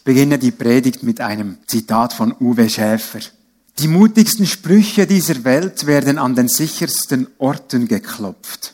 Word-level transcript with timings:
Ich 0.00 0.04
beginne 0.04 0.38
die 0.38 0.50
Predigt 0.50 1.02
mit 1.02 1.20
einem 1.20 1.58
Zitat 1.66 2.14
von 2.14 2.34
Uwe 2.40 2.70
Schäfer. 2.70 3.18
Die 3.78 3.86
mutigsten 3.86 4.46
Sprüche 4.46 5.06
dieser 5.06 5.44
Welt 5.44 5.84
werden 5.84 6.16
an 6.16 6.34
den 6.34 6.48
sichersten 6.48 7.26
Orten 7.36 7.86
geklopft. 7.86 8.72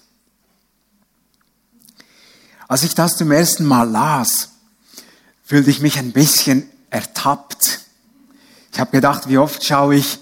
Als 2.69 2.85
ich 2.85 2.95
das 2.95 3.17
zum 3.17 3.33
ersten 3.33 3.65
Mal 3.65 3.91
las, 3.91 4.51
fühlte 5.45 5.69
ich 5.69 5.81
mich 5.81 5.99
ein 5.99 6.13
bisschen 6.13 6.69
ertappt. 6.91 7.81
Ich 8.73 8.79
habe 8.79 8.93
gedacht, 8.93 9.29
wie 9.29 9.39
oft 9.39 9.65
schaue 9.65 9.97
ich 9.97 10.21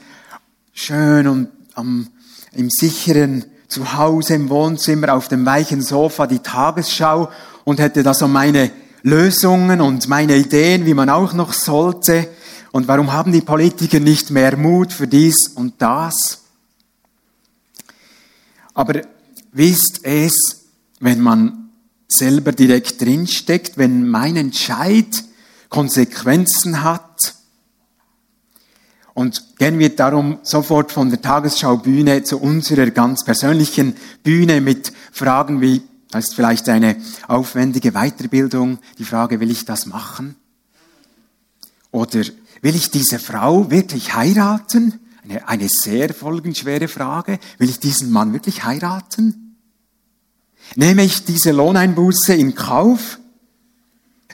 schön 0.72 1.28
und 1.28 1.48
am, 1.74 2.08
im 2.52 2.70
sicheren 2.70 3.44
Zuhause 3.68 4.36
im 4.36 4.48
Wohnzimmer 4.48 5.12
auf 5.12 5.28
dem 5.28 5.44
weichen 5.44 5.82
Sofa 5.82 6.26
die 6.26 6.38
Tagesschau 6.38 7.30
und 7.64 7.78
hätte 7.78 8.02
da 8.02 8.14
so 8.14 8.26
meine 8.26 8.70
Lösungen 9.04 9.82
und 9.82 10.08
meine 10.08 10.34
Ideen, 10.34 10.86
wie 10.86 10.94
man 10.94 11.10
auch 11.10 11.34
noch 11.34 11.52
sollte. 11.52 12.26
Und 12.72 12.88
warum 12.88 13.12
haben 13.12 13.32
die 13.32 13.42
Politiker 13.42 14.00
nicht 14.00 14.30
mehr 14.30 14.56
Mut 14.56 14.94
für 14.94 15.06
dies 15.06 15.48
und 15.54 15.74
das? 15.78 16.42
Aber 18.72 19.02
wie 19.52 19.68
ist 19.68 20.00
es, 20.04 20.64
wenn 21.00 21.20
man 21.20 21.68
selber 22.08 22.52
direkt 22.52 23.02
drinsteckt, 23.02 23.76
wenn 23.76 24.08
mein 24.08 24.36
Entscheid 24.36 25.24
Konsequenzen 25.68 26.82
hat? 26.82 27.34
Und 29.12 29.58
gehen 29.58 29.78
wir 29.78 29.94
darum 29.94 30.38
sofort 30.42 30.92
von 30.92 31.10
der 31.10 31.20
Tagesschaubühne 31.20 32.24
zu 32.24 32.40
unserer 32.40 32.90
ganz 32.90 33.22
persönlichen 33.22 33.96
Bühne 34.22 34.62
mit 34.62 34.94
Fragen 35.12 35.60
wie, 35.60 35.82
das 36.14 36.26
ist 36.26 36.34
vielleicht 36.36 36.68
eine 36.68 36.94
aufwendige 37.26 37.90
Weiterbildung, 37.90 38.78
die 38.98 39.04
Frage, 39.04 39.40
will 39.40 39.50
ich 39.50 39.64
das 39.64 39.86
machen? 39.86 40.36
Oder 41.90 42.22
will 42.62 42.76
ich 42.76 42.92
diese 42.92 43.18
Frau 43.18 43.68
wirklich 43.72 44.14
heiraten? 44.14 45.00
Eine, 45.24 45.48
eine 45.48 45.68
sehr 45.68 46.14
folgenschwere 46.14 46.86
Frage. 46.86 47.40
Will 47.58 47.68
ich 47.68 47.80
diesen 47.80 48.12
Mann 48.12 48.32
wirklich 48.32 48.62
heiraten? 48.62 49.56
Nehme 50.76 51.02
ich 51.02 51.24
diese 51.24 51.50
Lohneinbuße 51.50 52.32
in 52.32 52.54
Kauf? 52.54 53.18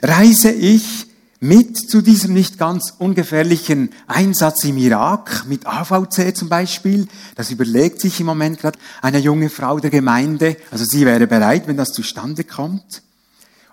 Reise 0.03 0.51
ich 0.51 1.07
mit 1.43 1.75
zu 1.75 2.03
diesem 2.03 2.33
nicht 2.33 2.59
ganz 2.59 2.93
ungefährlichen 2.99 3.89
Einsatz 4.05 4.63
im 4.63 4.77
Irak 4.77 5.45
mit 5.47 5.65
AVC 5.65 6.37
zum 6.37 6.49
Beispiel. 6.49 7.07
Das 7.33 7.49
überlegt 7.49 7.99
sich 7.99 8.19
im 8.19 8.27
Moment 8.27 8.59
gerade 8.59 8.77
eine 9.01 9.17
junge 9.17 9.49
Frau 9.49 9.79
der 9.79 9.89
Gemeinde. 9.89 10.55
Also 10.69 10.85
sie 10.85 11.03
wäre 11.03 11.25
bereit, 11.25 11.67
wenn 11.67 11.77
das 11.77 11.93
zustande 11.93 12.43
kommt. 12.43 13.01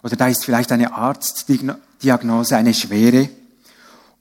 Oder 0.03 0.17
da 0.17 0.29
ist 0.29 0.47
vielleicht 0.47 0.73
eine 0.73 0.95
Arztdiagnose, 0.95 2.57
eine 2.57 2.73
schwere. 2.73 3.29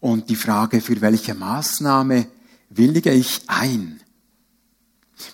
Und 0.02 0.30
die 0.30 0.36
Frage, 0.36 0.81
für 0.81 1.00
welche 1.00 1.34
Maßnahme 1.34 2.28
willige 2.70 3.14
ich 3.14 3.44
ein? 3.48 4.02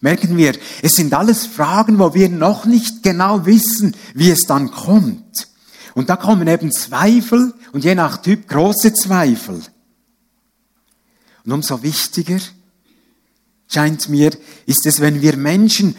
Merken 0.01 0.37
wir, 0.37 0.53
es 0.83 0.93
sind 0.93 1.15
alles 1.15 1.47
Fragen, 1.47 1.97
wo 1.97 2.13
wir 2.13 2.29
noch 2.29 2.65
nicht 2.65 3.01
genau 3.01 3.47
wissen, 3.47 3.95
wie 4.13 4.29
es 4.29 4.41
dann 4.41 4.69
kommt. 4.69 5.47
Und 5.95 6.09
da 6.09 6.15
kommen 6.15 6.47
eben 6.47 6.71
Zweifel 6.71 7.53
und 7.71 7.83
je 7.83 7.95
nach 7.95 8.17
Typ 8.17 8.47
große 8.47 8.93
Zweifel. 8.93 9.61
Und 11.45 11.51
umso 11.51 11.83
wichtiger 11.83 12.39
scheint 13.67 14.09
mir, 14.09 14.31
ist 14.65 14.85
es, 14.85 15.01
wenn 15.01 15.21
wir 15.21 15.35
Menschen 15.35 15.95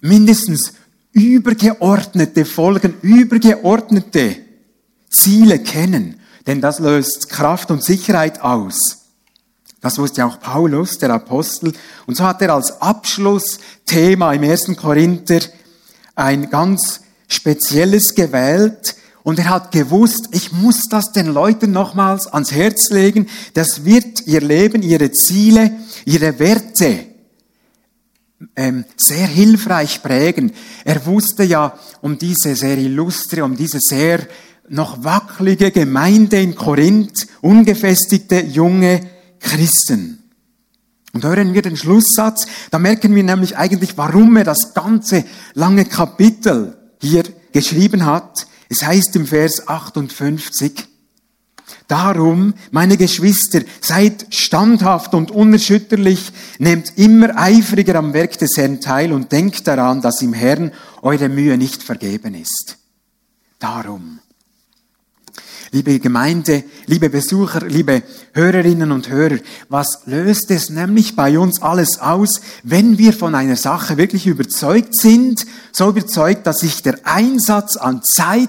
mindestens 0.00 0.74
übergeordnete 1.12 2.44
Folgen, 2.44 2.94
übergeordnete 3.02 4.36
Ziele 5.10 5.58
kennen. 5.60 6.20
Denn 6.46 6.60
das 6.60 6.78
löst 6.78 7.28
Kraft 7.30 7.70
und 7.70 7.82
Sicherheit 7.82 8.40
aus. 8.40 9.04
Das 9.80 9.98
wusste 9.98 10.24
auch 10.24 10.40
Paulus, 10.40 10.98
der 10.98 11.10
Apostel. 11.10 11.72
Und 12.06 12.16
so 12.16 12.24
hat 12.24 12.40
er 12.42 12.54
als 12.54 12.80
Abschlussthema 12.80 14.32
im 14.32 14.42
ersten 14.42 14.76
Korinther 14.76 15.40
ein 16.14 16.48
ganz 16.50 17.02
spezielles 17.28 18.14
gewählt, 18.14 18.96
und 19.24 19.38
er 19.38 19.48
hat 19.48 19.72
gewusst, 19.72 20.28
ich 20.32 20.52
muss 20.52 20.82
das 20.88 21.10
den 21.10 21.26
Leuten 21.26 21.72
nochmals 21.72 22.26
ans 22.26 22.52
Herz 22.52 22.90
legen. 22.90 23.26
Das 23.54 23.84
wird 23.86 24.26
ihr 24.26 24.42
Leben, 24.42 24.82
ihre 24.82 25.10
Ziele, 25.12 25.72
ihre 26.04 26.38
Werte 26.38 27.06
ähm, 28.54 28.84
sehr 28.98 29.26
hilfreich 29.26 30.02
prägen. 30.02 30.52
Er 30.84 31.06
wusste 31.06 31.42
ja 31.42 31.72
um 32.02 32.18
diese 32.18 32.54
sehr 32.54 32.76
illustre, 32.76 33.42
um 33.44 33.56
diese 33.56 33.78
sehr 33.80 34.20
noch 34.68 35.02
wackelige 35.04 35.70
Gemeinde 35.70 36.40
in 36.40 36.54
Korinth, 36.54 37.26
ungefestigte 37.40 38.40
junge 38.40 39.00
Christen. 39.40 40.22
Und 41.14 41.24
hören 41.24 41.54
wir 41.54 41.62
den 41.62 41.78
Schlusssatz, 41.78 42.46
da 42.70 42.78
merken 42.78 43.14
wir 43.14 43.22
nämlich 43.22 43.56
eigentlich, 43.56 43.96
warum 43.96 44.36
er 44.36 44.44
das 44.44 44.74
ganze 44.74 45.24
lange 45.54 45.86
Kapitel 45.86 46.76
hier 47.00 47.24
geschrieben 47.52 48.04
hat. 48.04 48.46
Es 48.76 48.84
heißt 48.84 49.14
im 49.14 49.24
Vers 49.26 49.68
58, 49.68 50.88
Darum, 51.86 52.54
meine 52.72 52.96
Geschwister, 52.96 53.60
seid 53.80 54.26
standhaft 54.30 55.14
und 55.14 55.30
unerschütterlich, 55.30 56.32
nehmt 56.58 56.98
immer 56.98 57.36
eifriger 57.36 57.94
am 57.94 58.12
Werk 58.14 58.36
des 58.36 58.56
Herrn 58.56 58.80
teil 58.80 59.12
und 59.12 59.30
denkt 59.30 59.68
daran, 59.68 60.02
dass 60.02 60.22
im 60.22 60.32
Herrn 60.32 60.72
eure 61.02 61.28
Mühe 61.28 61.56
nicht 61.56 61.84
vergeben 61.84 62.34
ist. 62.34 62.78
Darum 63.60 64.18
liebe 65.74 65.98
Gemeinde, 65.98 66.62
liebe 66.86 67.10
Besucher, 67.10 67.66
liebe 67.66 68.04
Hörerinnen 68.32 68.92
und 68.92 69.08
Hörer, 69.08 69.38
was 69.68 70.02
löst 70.06 70.52
es 70.52 70.70
nämlich 70.70 71.16
bei 71.16 71.36
uns 71.36 71.60
alles 71.62 71.98
aus, 71.98 72.40
wenn 72.62 72.96
wir 72.96 73.12
von 73.12 73.34
einer 73.34 73.56
Sache 73.56 73.96
wirklich 73.96 74.28
überzeugt 74.28 74.96
sind, 74.96 75.44
so 75.72 75.88
überzeugt, 75.88 76.46
dass 76.46 76.60
sich 76.60 76.82
der 76.82 77.00
Einsatz 77.02 77.76
an 77.76 78.02
Zeit, 78.04 78.48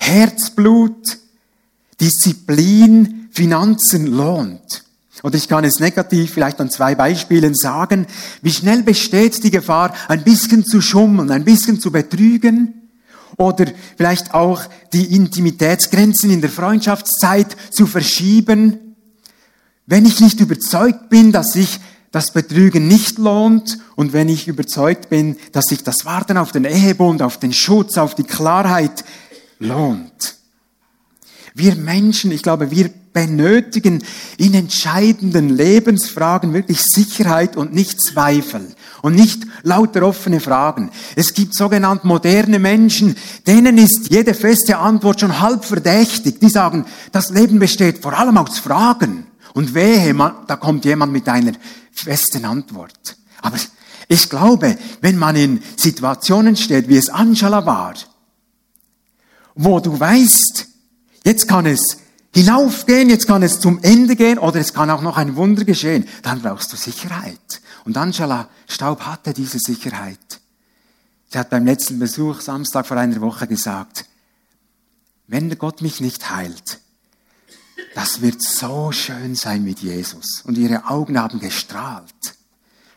Herzblut, 0.00 1.18
Disziplin, 2.00 3.28
Finanzen 3.30 4.08
lohnt. 4.08 4.82
Und 5.22 5.36
ich 5.36 5.46
kann 5.46 5.64
es 5.64 5.78
negativ 5.78 6.32
vielleicht 6.32 6.60
an 6.60 6.70
zwei 6.70 6.96
Beispielen 6.96 7.54
sagen. 7.54 8.08
Wie 8.42 8.50
schnell 8.50 8.82
besteht 8.82 9.44
die 9.44 9.52
Gefahr, 9.52 9.94
ein 10.08 10.24
bisschen 10.24 10.64
zu 10.64 10.80
schummeln, 10.80 11.30
ein 11.30 11.44
bisschen 11.44 11.78
zu 11.78 11.92
betrügen? 11.92 12.85
Oder 13.36 13.66
vielleicht 13.96 14.34
auch 14.34 14.62
die 14.92 15.14
Intimitätsgrenzen 15.14 16.30
in 16.30 16.40
der 16.40 16.50
Freundschaftszeit 16.50 17.56
zu 17.70 17.86
verschieben. 17.86 18.96
Wenn 19.86 20.06
ich 20.06 20.20
nicht 20.20 20.40
überzeugt 20.40 21.10
bin, 21.10 21.32
dass 21.32 21.52
sich 21.52 21.78
das 22.12 22.30
Betrügen 22.30 22.88
nicht 22.88 23.18
lohnt 23.18 23.78
und 23.94 24.12
wenn 24.14 24.28
ich 24.28 24.48
überzeugt 24.48 25.10
bin, 25.10 25.36
dass 25.52 25.66
sich 25.66 25.84
das 25.84 26.06
Warten 26.06 26.38
auf 26.38 26.50
den 26.50 26.64
Ehebund, 26.64 27.20
auf 27.20 27.38
den 27.38 27.52
Schutz, 27.52 27.98
auf 27.98 28.14
die 28.14 28.24
Klarheit 28.24 29.04
lohnt. 29.58 30.36
Wir 31.54 31.74
Menschen, 31.74 32.32
ich 32.32 32.42
glaube, 32.42 32.70
wir 32.70 32.90
benötigen 33.12 34.02
in 34.36 34.54
entscheidenden 34.54 35.48
Lebensfragen 35.48 36.52
wirklich 36.52 36.82
Sicherheit 36.82 37.56
und 37.56 37.72
nicht 37.72 38.00
Zweifel 38.00 38.74
und 39.06 39.14
nicht 39.14 39.46
lauter 39.62 40.02
offene 40.02 40.40
Fragen. 40.40 40.90
Es 41.14 41.32
gibt 41.32 41.54
sogenannt 41.54 42.02
moderne 42.02 42.58
Menschen, 42.58 43.14
denen 43.46 43.78
ist 43.78 44.10
jede 44.10 44.34
feste 44.34 44.78
Antwort 44.78 45.20
schon 45.20 45.38
halb 45.38 45.64
verdächtig. 45.64 46.40
Die 46.40 46.48
sagen, 46.48 46.86
das 47.12 47.30
Leben 47.30 47.60
besteht 47.60 48.02
vor 48.02 48.18
allem 48.18 48.36
aus 48.36 48.58
Fragen. 48.58 49.28
Und 49.54 49.74
wehe, 49.74 50.12
da 50.48 50.56
kommt 50.56 50.84
jemand 50.84 51.12
mit 51.12 51.28
einer 51.28 51.52
festen 51.92 52.44
Antwort. 52.44 53.16
Aber 53.42 53.58
ich 54.08 54.28
glaube, 54.28 54.76
wenn 55.02 55.18
man 55.18 55.36
in 55.36 55.62
Situationen 55.76 56.56
steht, 56.56 56.88
wie 56.88 56.96
es 56.96 57.08
Angela 57.08 57.64
war, 57.64 57.94
wo 59.54 59.78
du 59.78 60.00
weißt, 60.00 60.66
jetzt 61.24 61.46
kann 61.46 61.66
es 61.66 61.98
hinaufgehen, 62.34 63.08
jetzt 63.08 63.28
kann 63.28 63.44
es 63.44 63.60
zum 63.60 63.78
Ende 63.82 64.16
gehen 64.16 64.40
oder 64.40 64.58
es 64.58 64.74
kann 64.74 64.90
auch 64.90 65.00
noch 65.00 65.16
ein 65.16 65.36
Wunder 65.36 65.64
geschehen. 65.64 66.08
Dann 66.22 66.42
brauchst 66.42 66.72
du 66.72 66.76
Sicherheit. 66.76 67.60
Und 67.86 67.96
Angela 67.96 68.48
Staub 68.66 69.02
hatte 69.02 69.32
diese 69.32 69.60
Sicherheit. 69.60 70.40
Sie 71.30 71.38
hat 71.38 71.50
beim 71.50 71.64
letzten 71.64 72.00
Besuch 72.00 72.40
Samstag 72.40 72.84
vor 72.84 72.96
einer 72.96 73.20
Woche 73.20 73.46
gesagt, 73.46 74.06
wenn 75.28 75.56
Gott 75.56 75.82
mich 75.82 76.00
nicht 76.00 76.28
heilt, 76.30 76.80
das 77.94 78.20
wird 78.20 78.42
so 78.42 78.90
schön 78.90 79.36
sein 79.36 79.62
mit 79.62 79.80
Jesus. 79.80 80.42
Und 80.42 80.58
ihre 80.58 80.86
Augen 80.86 81.18
haben 81.18 81.38
gestrahlt. 81.38 82.12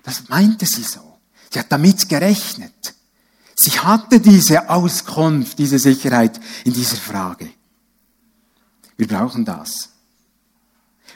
Das 0.01 0.27
meinte 0.27 0.65
sie 0.65 0.83
so. 0.83 1.19
Sie 1.51 1.59
hat 1.59 1.71
damit 1.71 2.09
gerechnet. 2.09 2.95
Sie 3.56 3.80
hatte 3.80 4.19
diese 4.19 4.69
Auskunft, 4.69 5.59
diese 5.59 5.77
Sicherheit 5.77 6.39
in 6.63 6.74
dieser 6.74 6.97
Frage. 6.97 7.47
Wir 8.97 9.07
brauchen 9.07 9.45
das. 9.45 9.89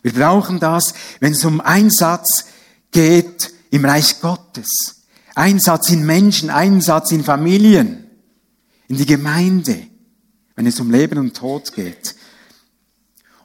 Wir 0.03 0.13
brauchen 0.13 0.59
das, 0.59 0.93
wenn 1.19 1.33
es 1.33 1.43
um 1.43 1.59
Einsatz 1.59 2.45
geht 2.91 3.53
im 3.73 3.85
Reich 3.85 4.21
Gottes. 4.21 5.03
Einsatz 5.33 5.89
in 5.89 6.05
Menschen, 6.05 6.51
Einsatz 6.51 7.11
in 7.11 7.23
Familien, 7.23 8.05
in 8.87 8.97
die 8.97 9.07
Gemeinde, 9.07 9.87
wenn 10.55 10.67
es 10.67 10.79
um 10.79 10.91
Leben 10.91 11.17
und 11.17 11.35
Tod 11.35 11.73
geht. 11.73 12.13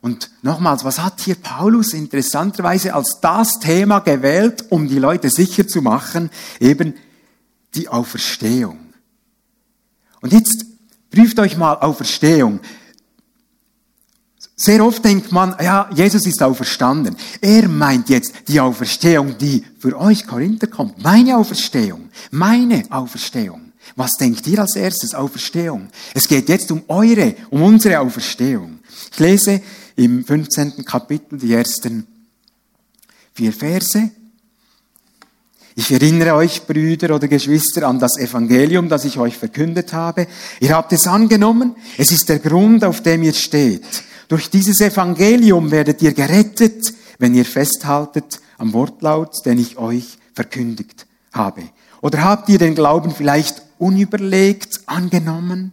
Und 0.03 0.31
nochmals, 0.43 0.85
was 0.85 0.99
hat 0.99 1.21
hier 1.21 1.35
Paulus 1.35 1.95
interessanterweise 1.95 2.93
als 2.93 3.21
das 3.23 3.59
Thema 3.59 4.01
gewählt, 4.01 4.67
um 4.69 4.87
die 4.87 4.99
Leute 4.99 5.31
sicher 5.31 5.67
zu 5.67 5.81
machen? 5.81 6.29
Eben 6.61 6.93
die 7.75 7.89
Auferstehung. 7.89 8.93
Und 10.21 10.35
jetzt 10.35 10.67
prüft 11.11 11.39
euch 11.39 11.57
mal 11.57 11.73
Auferstehung. 11.77 12.61
Sehr 14.61 14.85
oft 14.85 15.05
denkt 15.05 15.31
man, 15.31 15.55
ja, 15.63 15.89
Jesus 15.95 16.27
ist 16.27 16.43
auferstanden. 16.43 17.17
Er 17.41 17.69
meint 17.69 18.09
jetzt 18.09 18.35
die 18.49 18.59
Auferstehung, 18.59 19.39
die 19.39 19.65
für 19.79 19.97
euch 19.97 20.27
Korinther 20.27 20.67
kommt. 20.67 21.01
Meine 21.01 21.37
Auferstehung. 21.37 22.09
Meine 22.33 22.83
Auferstehung. 22.91 23.73
Was 23.95 24.15
denkt 24.15 24.45
ihr 24.49 24.59
als 24.59 24.75
erstes? 24.75 25.15
Auferstehung. 25.15 25.89
Es 26.13 26.27
geht 26.27 26.49
jetzt 26.49 26.73
um 26.73 26.83
eure, 26.89 27.37
um 27.51 27.63
unsere 27.63 28.01
Auferstehung. 28.01 28.81
Ich 29.13 29.19
lese 29.21 29.63
im 29.95 30.25
15. 30.25 30.85
Kapitel 30.85 31.39
die 31.39 31.53
ersten 31.53 32.05
vier 33.35 33.53
Verse. 33.53 34.11
Ich 35.77 35.93
erinnere 35.93 36.35
euch, 36.35 36.67
Brüder 36.67 37.15
oder 37.15 37.29
Geschwister, 37.29 37.87
an 37.87 38.01
das 38.01 38.19
Evangelium, 38.19 38.89
das 38.89 39.05
ich 39.05 39.19
euch 39.19 39.37
verkündet 39.37 39.93
habe. 39.93 40.27
Ihr 40.59 40.75
habt 40.75 40.93
es 40.93 41.07
angenommen. 41.07 41.77
Es 41.97 42.11
ist 42.11 42.29
der 42.29 42.41
Grund, 42.41 42.83
auf 42.83 43.01
dem 43.05 43.23
ihr 43.23 43.35
steht. 43.35 43.85
Durch 44.29 44.51
dieses 44.51 44.81
Evangelium 44.81 45.71
werdet 45.71 46.03
ihr 46.03 46.13
gerettet, 46.13 46.93
wenn 47.19 47.35
ihr 47.35 47.47
festhaltet 47.47 48.41
am 48.59 48.73
Wortlaut, 48.75 49.35
den 49.47 49.59
ich 49.59 49.79
euch 49.79 50.19
verkündigt 50.35 51.07
habe. 51.33 51.63
Oder 52.03 52.23
habt 52.23 52.49
ihr 52.49 52.59
den 52.59 52.75
Glauben 52.75 53.11
vielleicht 53.11 53.63
unüberlegt 53.79 54.81
angenommen? 54.87 55.73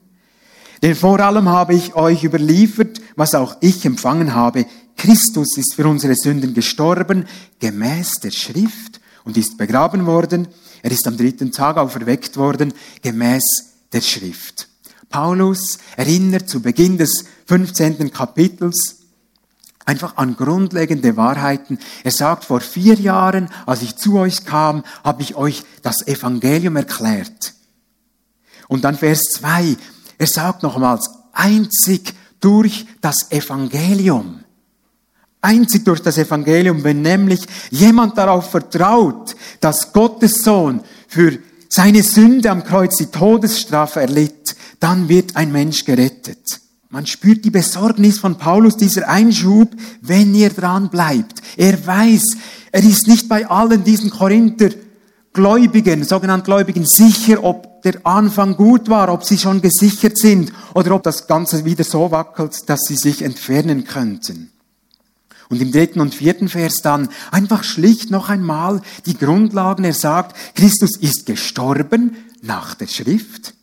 Denn 0.82 0.96
vor 0.96 1.20
allem 1.20 1.50
habe 1.50 1.76
ich 1.76 1.96
euch 1.96 2.24
überliefert, 2.24 3.02
was 3.16 3.36
auch 3.36 3.58
ich 3.62 3.86
empfangen 3.86 4.34
habe. 4.34 4.66
Christus 4.98 5.58
ist 5.58 5.76
für 5.76 5.88
unsere 5.88 6.16
Sünden 6.16 6.54
gestorben, 6.54 7.26
gemäß 7.60 8.16
der 8.24 8.32
Schrift, 8.32 9.02
und 9.24 9.38
ist 9.38 9.58
begraben 9.58 10.06
worden. 10.06 10.48
Er 10.82 10.92
ist 10.92 11.08
am 11.08 11.18
dritten 11.18 11.52
Tag 11.52 11.78
auferweckt 11.78 12.38
worden, 12.38 12.74
gemäß 13.02 13.44
der 13.92 14.02
Schrift. 14.02 14.70
Paulus 15.10 15.80
erinnert 15.98 16.48
zu 16.48 16.62
Beginn 16.62 16.98
des 16.98 17.26
15. 17.46 18.12
Kapitels 18.12 19.06
einfach 19.86 20.18
an 20.18 20.36
grundlegende 20.36 21.16
Wahrheiten. 21.16 21.80
Er 22.04 22.12
sagt, 22.12 22.46
vor 22.46 22.60
vier 22.60 22.96
Jahren, 22.96 23.50
als 23.66 23.82
ich 23.84 23.96
zu 23.96 24.18
euch 24.18 24.46
kam, 24.46 24.84
habe 25.04 25.22
ich 25.22 25.36
euch 25.36 25.64
das 25.84 26.08
Evangelium 26.08 26.76
erklärt. 26.76 27.54
Und 28.68 28.84
dann 28.84 28.98
Vers 28.98 29.22
2, 29.36 29.78
er 30.18 30.28
sagt 30.28 30.64
nochmals, 30.64 31.10
einzig 31.34 32.16
durch 32.40 32.88
das 33.02 33.32
Evangelium. 33.32 34.44
Einzig 35.42 35.86
durch 35.86 36.02
das 36.02 36.18
Evangelium, 36.18 36.84
wenn 36.84 37.04
nämlich 37.04 37.46
jemand 37.70 38.18
darauf 38.18 38.50
vertraut, 38.50 39.36
dass 39.60 39.94
Gottes 39.94 40.42
Sohn 40.44 40.82
für 41.08 41.38
seine 41.70 42.02
Sünde 42.02 42.50
am 42.50 42.64
Kreuz 42.64 42.96
die 42.96 43.08
Todesstrafe 43.08 44.02
erlitt, 44.02 44.56
dann 44.80 45.08
wird 45.08 45.36
ein 45.36 45.52
Mensch 45.52 45.86
gerettet. 45.86 46.62
Man 46.96 47.08
spürt 47.08 47.44
die 47.44 47.52
Besorgnis 47.52 48.20
von 48.20 48.38
Paulus, 48.38 48.78
dieser 48.78 49.10
Einschub, 49.10 49.70
wenn 50.00 50.34
ihr 50.34 50.50
dran 50.50 50.90
bleibt. 50.90 51.42
Er 51.58 51.86
weiß, 51.86 52.24
er 52.72 52.84
ist 52.86 53.10
nicht 53.10 53.28
bei 53.28 53.50
allen 53.50 53.84
diesen 53.84 54.10
Korinther 54.10 54.70
Gläubigen, 55.34 56.06
sogenannten 56.06 56.46
Gläubigen, 56.46 56.86
sicher, 56.86 57.44
ob 57.44 57.82
der 57.82 57.96
Anfang 58.06 58.56
gut 58.56 58.88
war, 58.88 59.12
ob 59.12 59.26
sie 59.26 59.38
schon 59.38 59.62
gesichert 59.62 60.18
sind 60.18 60.54
oder 60.74 60.96
ob 60.96 61.04
das 61.04 61.28
Ganze 61.28 61.66
wieder 61.66 61.84
so 61.84 62.12
wackelt, 62.12 62.70
dass 62.70 62.80
sie 62.88 62.96
sich 62.96 63.24
entfernen 63.24 63.84
könnten. 63.84 64.54
Und 65.50 65.62
im 65.62 65.74
dritten 65.74 66.00
und 66.00 66.16
vierten 66.16 66.48
Vers 66.48 66.76
dann 66.82 67.10
einfach 67.30 67.66
schlicht 67.66 68.10
noch 68.10 68.30
einmal 68.30 68.82
die 69.06 69.18
Grundlagen. 69.18 69.84
Er 69.84 69.94
sagt, 69.94 70.38
Christus 70.56 70.96
ist 70.96 71.26
gestorben 71.26 72.16
nach 72.42 72.74
der 72.74 72.88
Schrift. 72.88 73.54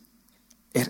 Er 0.71 0.85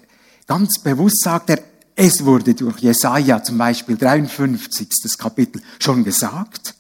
ganz 0.46 0.80
bewusst 0.80 1.22
sagt 1.22 1.50
er, 1.50 1.60
es 1.96 2.26
wurde 2.26 2.54
durch 2.56 2.80
Jesaja 2.80 3.44
zum 3.44 3.58
Beispiel 3.58 3.98
53. 3.98 4.88
Das 5.04 5.18
Kapitel 5.18 5.62
schon 5.80 6.04
gesagt, 6.04 6.76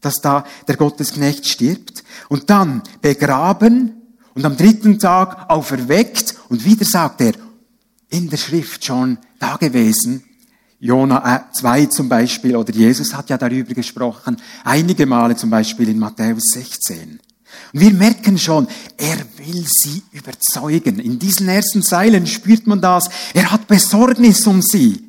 dass 0.00 0.20
da 0.20 0.44
der 0.66 0.76
Gottesknecht 0.76 1.46
stirbt 1.46 2.04
und 2.28 2.50
dann 2.50 2.82
begraben 3.00 3.94
und 4.34 4.44
am 4.44 4.56
dritten 4.56 4.98
Tag 4.98 5.48
auferweckt 5.48 6.36
und 6.48 6.64
wieder 6.64 6.84
sagt 6.84 7.20
er, 7.20 7.32
in 8.08 8.28
der 8.28 8.36
Schrift 8.36 8.84
schon 8.84 9.18
da 9.38 9.56
gewesen, 9.56 10.24
Jona 10.78 11.48
2 11.52 11.80
äh, 11.80 11.88
zum 11.88 12.08
Beispiel, 12.08 12.54
oder 12.54 12.72
Jesus 12.72 13.14
hat 13.14 13.30
ja 13.30 13.38
darüber 13.38 13.72
gesprochen, 13.72 14.36
einige 14.62 15.06
Male 15.06 15.34
zum 15.34 15.50
Beispiel 15.50 15.88
in 15.88 15.98
Matthäus 15.98 16.50
16. 16.52 17.18
Und 17.72 17.80
wir 17.80 17.92
merken 17.92 18.38
schon, 18.38 18.68
er 18.96 19.18
will 19.38 19.64
sie 19.66 20.02
überzeugen. 20.12 20.98
In 20.98 21.18
diesen 21.18 21.48
ersten 21.48 21.82
Zeilen 21.82 22.26
spürt 22.26 22.66
man 22.66 22.80
das. 22.80 23.08
Er 23.34 23.50
hat 23.50 23.66
Besorgnis 23.66 24.46
um 24.46 24.62
sie. 24.62 25.06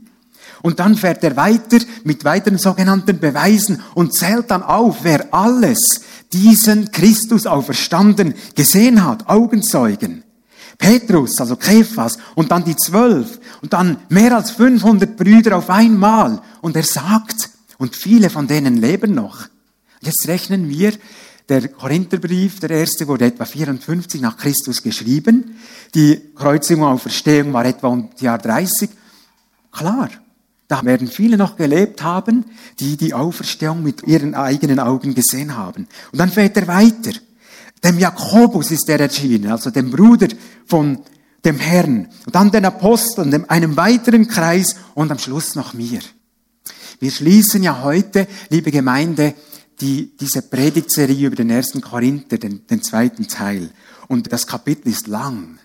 Und 0.62 0.80
dann 0.80 0.96
fährt 0.96 1.24
er 1.24 1.36
weiter 1.36 1.78
mit 2.04 2.24
weiteren 2.24 2.58
sogenannten 2.58 3.20
Beweisen 3.20 3.82
und 3.94 4.14
zählt 4.14 4.50
dann 4.52 4.64
auf, 4.64 4.98
wer 5.04 5.34
alles 5.34 6.02
diesen 6.34 6.92
Christus 6.92 7.46
auferstanden 7.46 8.34
gesehen 8.56 9.06
hat, 9.06 9.30
Augenzeugen. 9.30 10.24
Petrus, 10.78 11.40
also 11.40 11.56
Kephas, 11.56 12.18
und 12.36 12.52
dann 12.52 12.64
die 12.64 12.76
zwölf, 12.76 13.40
und 13.62 13.74
dann 13.74 13.98
mehr 14.10 14.36
als 14.36 14.52
500 14.52 15.16
Brüder 15.16 15.58
auf 15.58 15.70
einmal. 15.70 16.42
Und 16.62 16.76
er 16.76 16.84
sagt, 16.84 17.50
und 17.78 17.96
viele 17.96 18.30
von 18.30 18.48
denen 18.48 18.78
leben 18.78 19.14
noch. 19.14 19.48
Jetzt 20.02 20.28
rechnen 20.28 20.70
wir, 20.70 20.94
der 21.50 21.70
Korintherbrief, 21.70 22.60
der 22.60 22.72
erste, 22.72 23.08
wurde 23.08 23.26
etwa 23.26 23.46
54 23.46 24.20
nach 24.20 24.38
Christus 24.38 24.84
geschrieben. 24.84 25.58
Die 25.96 26.20
Kreuzigung 26.36 26.84
und 26.84 26.90
Auferstehung 26.90 27.54
war 27.54 27.66
etwa 27.66 27.88
um 27.88 28.10
das 28.12 28.22
Jahr 28.22 28.38
30. 28.38 28.90
Klar, 29.72 30.10
da 30.68 30.84
werden 30.84 31.08
viele 31.08 31.38
noch 31.38 31.56
gelebt 31.56 32.04
haben, 32.04 32.46
die 32.80 32.98
die 32.98 33.14
Auferstehung 33.14 33.82
mit 33.82 34.04
ihren 34.04 34.36
eigenen 34.36 34.80
Augen 34.80 35.16
gesehen 35.16 35.56
haben. 35.56 35.88
Und 36.12 36.20
dann 36.20 36.30
fährt 36.30 36.58
er 36.58 36.68
weiter. 36.68 37.18
Dem 37.84 38.00
Jakobus 38.00 38.72
ist 38.72 38.90
er 38.90 39.00
erschienen, 39.00 39.52
also 39.52 39.70
dem 39.70 39.92
Bruder 39.92 40.28
von 40.66 41.00
dem 41.46 41.60
Herrn. 41.60 42.10
Und 42.26 42.36
dann 42.36 42.52
den 42.52 42.66
Aposteln, 42.66 43.50
einem 43.50 43.78
weiteren 43.78 44.28
Kreis 44.28 44.76
und 44.96 45.12
am 45.12 45.20
Schluss 45.20 45.56
noch 45.56 45.74
mir. 45.74 46.00
Wir 47.00 47.12
schließen 47.12 47.62
ja 47.62 47.84
heute, 47.84 48.28
liebe 48.50 48.72
Gemeinde, 48.72 49.36
die, 49.82 50.16
diese 50.18 50.42
Predigtserie 50.42 51.28
über 51.28 51.36
den 51.36 51.50
ersten 51.50 51.82
Korinther, 51.82 52.38
den, 52.38 52.66
den 52.68 52.82
zweiten 52.82 53.28
Teil. 53.28 53.70
Und 54.08 54.32
das 54.32 54.48
Kapitel 54.48 54.90
ist 54.90 55.08
lang. 55.08 55.60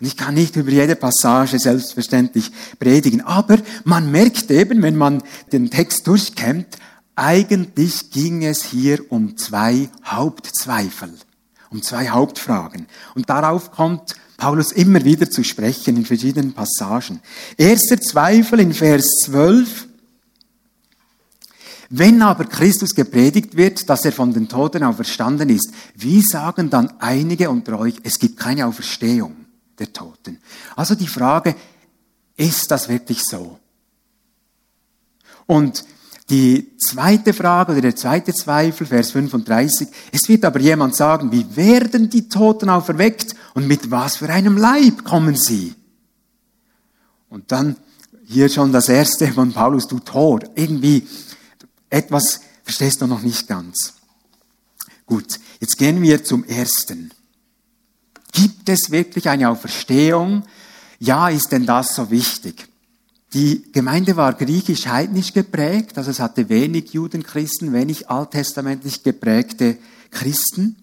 Und 0.00 0.06
ich 0.06 0.16
kann 0.16 0.34
nicht 0.34 0.56
über 0.56 0.70
jede 0.70 0.96
Passage 0.96 1.58
selbstverständlich 1.58 2.50
predigen. 2.78 3.20
Aber 3.20 3.58
man 3.84 4.10
merkt 4.10 4.50
eben, 4.50 4.82
wenn 4.82 4.96
man 4.96 5.22
den 5.52 5.70
Text 5.70 6.06
durchkämmt, 6.06 6.78
eigentlich 7.16 8.10
ging 8.10 8.44
es 8.44 8.64
hier 8.64 9.00
um 9.10 9.36
zwei 9.36 9.88
Hauptzweifel, 10.04 11.10
um 11.70 11.80
zwei 11.82 12.08
Hauptfragen. 12.08 12.86
Und 13.14 13.30
darauf 13.30 13.70
kommt 13.70 14.16
Paulus 14.36 14.72
immer 14.72 15.04
wieder 15.04 15.30
zu 15.30 15.44
sprechen 15.44 15.96
in 15.96 16.04
verschiedenen 16.04 16.54
Passagen. 16.54 17.20
Erster 17.56 18.00
Zweifel 18.00 18.58
in 18.60 18.74
Vers 18.74 19.06
12. 19.26 19.88
Wenn 21.90 22.22
aber 22.22 22.44
Christus 22.44 22.94
gepredigt 22.94 23.56
wird, 23.56 23.88
dass 23.88 24.04
er 24.04 24.12
von 24.12 24.32
den 24.32 24.48
Toten 24.48 24.82
auferstanden 24.82 25.48
ist, 25.48 25.72
wie 25.94 26.22
sagen 26.22 26.70
dann 26.70 26.92
einige 27.00 27.50
unter 27.50 27.78
euch, 27.78 27.94
es 28.02 28.18
gibt 28.18 28.38
keine 28.38 28.66
Auferstehung 28.66 29.34
der 29.78 29.92
Toten? 29.92 30.38
Also 30.76 30.94
die 30.94 31.06
Frage, 31.06 31.54
ist 32.36 32.70
das 32.70 32.88
wirklich 32.88 33.22
so? 33.22 33.58
Und 35.46 35.84
die 36.30 36.74
zweite 36.78 37.34
Frage 37.34 37.72
oder 37.72 37.82
der 37.82 37.96
zweite 37.96 38.32
Zweifel, 38.32 38.86
Vers 38.86 39.10
35, 39.10 39.88
es 40.10 40.26
wird 40.28 40.44
aber 40.44 40.58
jemand 40.58 40.96
sagen, 40.96 41.30
wie 41.30 41.44
werden 41.54 42.08
die 42.08 42.28
Toten 42.28 42.70
auferweckt 42.70 43.34
und 43.52 43.66
mit 43.66 43.90
was 43.90 44.16
für 44.16 44.30
einem 44.30 44.56
Leib 44.56 45.04
kommen 45.04 45.36
sie? 45.36 45.74
Und 47.28 47.52
dann 47.52 47.76
hier 48.26 48.48
schon 48.48 48.72
das 48.72 48.88
erste 48.88 49.26
von 49.28 49.52
Paulus, 49.52 49.86
du 49.86 49.98
Tor, 49.98 50.40
irgendwie 50.54 51.06
etwas 51.94 52.40
verstehst 52.64 53.00
du 53.00 53.06
noch 53.06 53.22
nicht 53.22 53.46
ganz. 53.46 53.94
Gut, 55.06 55.38
jetzt 55.60 55.78
gehen 55.78 56.02
wir 56.02 56.24
zum 56.24 56.44
ersten. 56.44 57.12
Gibt 58.32 58.68
es 58.68 58.90
wirklich 58.90 59.28
eine 59.28 59.48
Auferstehung? 59.48 60.42
Ja, 60.98 61.28
ist 61.28 61.52
denn 61.52 61.66
das 61.66 61.94
so 61.94 62.10
wichtig? 62.10 62.68
Die 63.32 63.70
Gemeinde 63.72 64.16
war 64.16 64.32
griechisch-heidnisch 64.32 65.32
geprägt, 65.32 65.98
also 65.98 66.10
es 66.10 66.20
hatte 66.20 66.48
wenig 66.48 66.92
Judenchristen, 66.92 67.72
wenig 67.72 68.08
alttestamentlich 68.08 69.02
geprägte 69.02 69.76
Christen. 70.10 70.76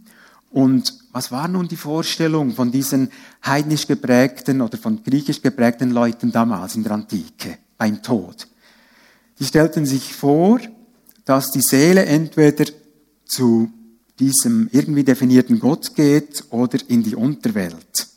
Und 0.49 0.93
was 1.11 1.31
war 1.31 1.47
nun 1.47 1.67
die 1.67 1.77
Vorstellung 1.77 2.53
von 2.53 2.71
diesen 2.71 3.09
heidnisch 3.45 3.87
geprägten 3.87 4.61
oder 4.61 4.77
von 4.77 5.03
griechisch 5.03 5.41
geprägten 5.41 5.91
Leuten 5.91 6.31
damals 6.31 6.75
in 6.75 6.83
der 6.83 6.91
Antike 6.93 7.57
beim 7.77 8.03
Tod? 8.03 8.47
Die 9.39 9.45
stellten 9.45 9.85
sich 9.85 10.13
vor, 10.13 10.59
dass 11.25 11.51
die 11.51 11.61
Seele 11.61 12.05
entweder 12.05 12.65
zu 13.25 13.71
diesem 14.19 14.69
irgendwie 14.71 15.03
definierten 15.03 15.59
Gott 15.59 15.95
geht 15.95 16.45
oder 16.49 16.77
in 16.87 17.03
die 17.03 17.15
Unterwelt. 17.15 18.07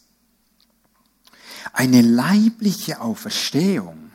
Eine 1.72 2.02
leibliche 2.02 3.00
Auferstehung 3.00 4.10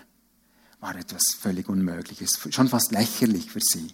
war 0.79 0.95
etwas 0.95 1.35
völlig 1.39 1.67
Unmögliches, 1.67 2.39
schon 2.51 2.69
fast 2.69 2.91
lächerlich 2.91 3.51
für 3.51 3.59
sie. 3.59 3.87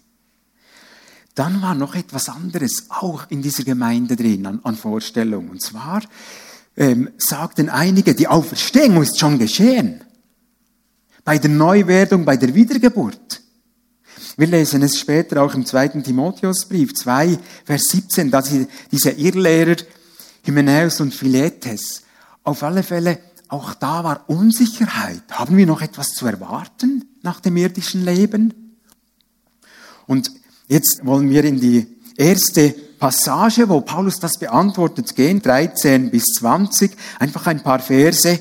Dann 1.34 1.60
war 1.60 1.74
noch 1.74 1.94
etwas 1.94 2.28
anderes 2.28 2.86
auch 2.88 3.26
in 3.28 3.42
dieser 3.42 3.64
Gemeinde 3.64 4.16
drin 4.16 4.46
an, 4.46 4.60
an 4.62 4.76
Vorstellung. 4.76 5.50
Und 5.50 5.60
zwar 5.60 6.02
ähm, 6.76 7.10
sagten 7.18 7.68
einige, 7.68 8.14
die 8.14 8.28
Auferstehung 8.28 9.02
ist 9.02 9.18
schon 9.18 9.38
geschehen. 9.38 10.02
Bei 11.24 11.38
der 11.38 11.50
Neuwerdung, 11.50 12.24
bei 12.24 12.36
der 12.36 12.54
Wiedergeburt. 12.54 13.42
Wir 14.38 14.48
lesen 14.48 14.82
es 14.82 14.98
später 14.98 15.42
auch 15.42 15.54
im 15.54 15.64
zweiten 15.64 16.02
Timotheusbrief 16.02 16.92
2, 16.92 17.38
Vers 17.64 17.84
17, 17.90 18.30
dass 18.30 18.50
diese 18.92 19.10
Irrlehrer 19.10 19.76
Hymenäus 20.42 21.00
und 21.00 21.14
Philetes 21.14 22.02
auf 22.44 22.62
alle 22.62 22.82
Fälle 22.82 23.18
auch 23.48 23.72
da 23.74 24.04
war 24.04 24.28
Unsicherheit. 24.28 25.22
Haben 25.30 25.56
wir 25.56 25.66
noch 25.66 25.80
etwas 25.80 26.10
zu 26.10 26.26
erwarten 26.26 27.04
nach 27.22 27.40
dem 27.40 27.56
irdischen 27.56 28.04
Leben? 28.04 28.76
Und 30.06 30.30
jetzt 30.68 31.00
wollen 31.04 31.30
wir 31.30 31.44
in 31.44 31.58
die 31.58 31.86
erste 32.16 32.74
Passage, 32.98 33.68
wo 33.70 33.80
Paulus 33.80 34.20
das 34.20 34.38
beantwortet, 34.38 35.16
gehen, 35.16 35.40
13 35.40 36.10
bis 36.10 36.24
20, 36.38 36.92
einfach 37.18 37.46
ein 37.46 37.62
paar 37.62 37.78
Verse. 37.78 38.38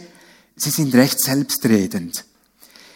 Sie 0.57 0.69
sind 0.69 0.93
recht 0.93 1.21
selbstredend. 1.21 2.25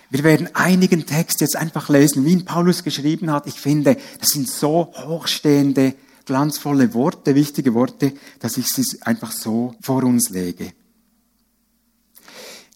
Wir 0.09 0.23
werden 0.23 0.49
einigen 0.53 1.05
Text 1.05 1.41
jetzt 1.41 1.55
einfach 1.55 1.89
lesen, 1.89 2.25
wie 2.25 2.31
ihn 2.31 2.45
Paulus 2.45 2.83
geschrieben 2.83 3.31
hat. 3.31 3.45
Ich 3.45 3.59
finde, 3.59 3.97
das 4.19 4.29
sind 4.29 4.49
so 4.49 4.91
hochstehende, 4.95 5.93
glanzvolle 6.25 6.93
Worte, 6.93 7.35
wichtige 7.35 7.73
Worte, 7.73 8.13
dass 8.39 8.57
ich 8.57 8.67
sie 8.67 8.83
einfach 9.01 9.31
so 9.31 9.75
vor 9.81 10.03
uns 10.03 10.29
lege. 10.29 10.73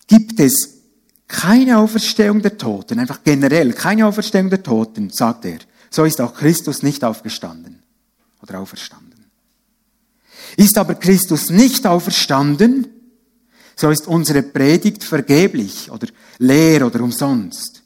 Gibt 0.08 0.40
es 0.40 0.74
keine 1.28 1.80
Auferstehung 1.80 2.42
der 2.42 2.58
Toten, 2.58 3.00
einfach 3.00 3.24
generell 3.24 3.74
keine 3.74 4.06
Auferstehung 4.06 4.52
der 4.52 4.62
Toten, 4.62 5.10
sagt 5.10 5.46
er, 5.46 5.58
so 5.90 6.06
ist 6.06 6.22
auch 6.22 6.36
Christus 6.36 6.84
nicht 6.84 7.04
aufgestanden 7.04 7.82
oder 8.42 8.60
auferstanden. 8.60 9.26
Ist 10.56 10.78
aber 10.78 10.96
Christus 10.96 11.50
nicht 11.50 11.88
auferstanden, 11.88 12.88
so 13.76 13.90
ist 13.90 14.08
unsere 14.08 14.44
Predigt 14.44 15.04
vergeblich 15.04 15.90
oder 15.92 16.08
leer 16.38 16.86
oder 16.86 17.02
umsonst. 17.02 17.84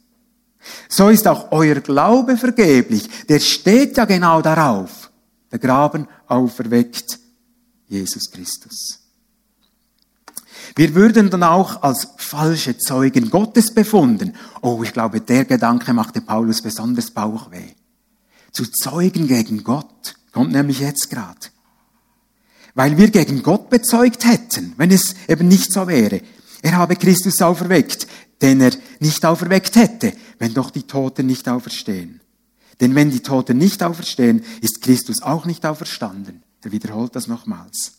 So 0.90 1.10
ist 1.10 1.28
auch 1.28 1.52
euer 1.52 1.76
Glaube 1.76 2.38
vergeblich. 2.38 3.10
Der 3.28 3.40
steht 3.40 3.98
ja 3.98 4.06
genau 4.06 4.42
darauf. 4.42 5.12
Begraben, 5.50 6.08
auferweckt, 6.28 7.20
Jesus 7.88 8.30
Christus. 8.30 9.00
Wir 10.76 10.94
würden 10.94 11.30
dann 11.30 11.44
auch 11.44 11.82
als 11.82 12.08
falsche 12.18 12.78
Zeugen 12.78 13.30
Gottes 13.30 13.74
befunden. 13.74 14.36
Oh, 14.62 14.84
ich 14.84 14.94
glaube, 14.94 15.22
der 15.22 15.46
Gedanke 15.46 15.94
machte 15.94 16.22
Paulus 16.22 16.62
besonders 16.62 17.12
Bauchweh. 17.12 17.74
Zu 18.52 18.66
Zeugen 18.66 19.28
gegen 19.28 19.64
Gott 19.64 20.16
kommt 20.32 20.52
nämlich 20.52 20.80
jetzt 20.80 21.10
gerade. 21.10 21.48
Weil 22.78 22.96
wir 22.96 23.10
gegen 23.10 23.42
Gott 23.42 23.72
bezeugt 23.72 24.24
hätten, 24.24 24.76
wenn 24.78 24.92
es 24.92 25.16
eben 25.28 25.48
nicht 25.48 25.74
so 25.74 25.88
wäre. 25.88 26.22
Er 26.62 26.74
habe 26.74 26.96
Christus 26.96 27.42
auferweckt, 27.42 28.06
den 28.40 28.62
er 28.62 28.72
nicht 29.00 29.26
auferweckt 29.26 29.76
hätte, 29.76 30.14
wenn 30.38 30.54
doch 30.54 30.70
die 30.70 30.84
Toten 30.84 31.26
nicht 31.26 31.50
auferstehen. 31.50 32.22
Denn 32.80 32.94
wenn 32.94 33.10
die 33.10 33.22
Toten 33.22 33.58
nicht 33.58 33.82
auferstehen, 33.82 34.44
ist 34.62 34.84
Christus 34.84 35.24
auch 35.24 35.46
nicht 35.46 35.66
auferstanden. 35.66 36.44
Er 36.62 36.72
wiederholt 36.72 37.16
das 37.16 37.26
nochmals. 37.26 37.94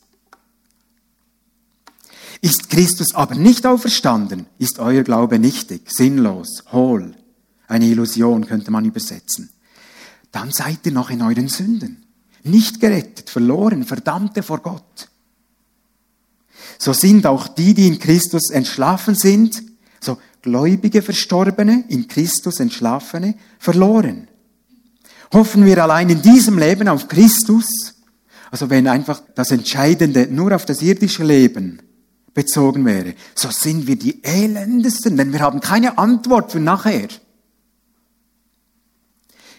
Ist 2.41 2.71
Christus 2.71 3.17
aber 3.17 3.35
nicht 3.35 3.67
auferstanden, 3.67 4.47
ist 4.59 4.79
euer 4.79 5.03
Glaube 5.03 5.41
nichtig, 5.41 5.91
sinnlos, 5.91 6.63
hohl. 6.71 7.17
Eine 7.67 7.87
Illusion 7.87 8.47
könnte 8.47 8.71
man 8.71 8.85
übersetzen. 8.85 9.51
Dann 10.31 10.53
seid 10.53 10.87
ihr 10.87 10.93
noch 10.93 11.11
in 11.11 11.23
euren 11.23 11.49
Sünden. 11.49 12.08
Nicht 12.45 12.81
gerettet, 12.81 13.31
verloren, 13.31 13.85
Verdammte 13.85 14.43
vor 14.43 14.59
Gott. 14.59 15.09
So 16.79 16.93
sind 16.93 17.27
auch 17.27 17.49
die, 17.49 17.75
die 17.75 17.89
in 17.89 17.99
Christus 17.99 18.51
entschlafen 18.51 19.15
sind, 19.15 19.63
so 20.01 20.19
gläubige 20.43 21.03
Verstorbene, 21.03 21.85
in 21.89 22.07
Christus 22.07 22.61
Entschlafene, 22.61 23.35
verloren. 23.59 24.29
Hoffen 25.33 25.65
wir 25.65 25.83
allein 25.83 26.09
in 26.09 26.23
diesem 26.23 26.59
Leben 26.59 26.89
auf 26.89 27.09
Christus, 27.09 27.67
also 28.51 28.71
wenn 28.71 28.87
einfach 28.87 29.23
das 29.35 29.51
Entscheidende 29.51 30.29
nur 30.31 30.55
auf 30.55 30.65
das 30.65 30.81
irdische 30.81 31.25
Leben 31.25 31.83
bezogen 32.33 32.85
wäre, 32.87 33.15
so 33.35 33.51
sind 33.51 33.87
wir 33.87 33.97
die 33.97 34.23
Elendesten, 34.23 35.17
denn 35.17 35.33
wir 35.33 35.41
haben 35.41 35.61
keine 35.61 35.99
Antwort 35.99 36.53
für 36.53 36.61
nachher. 36.61 37.09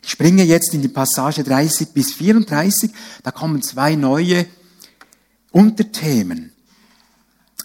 Ich 0.02 0.12
springe 0.12 0.44
jetzt 0.44 0.74
in 0.74 0.82
die 0.82 0.88
Passage 0.88 1.44
30 1.44 1.90
bis 1.90 2.14
34, 2.14 2.92
da 3.24 3.32
kommen 3.32 3.62
zwei 3.62 3.96
neue 3.96 4.46
Unterthemen. 5.52 6.54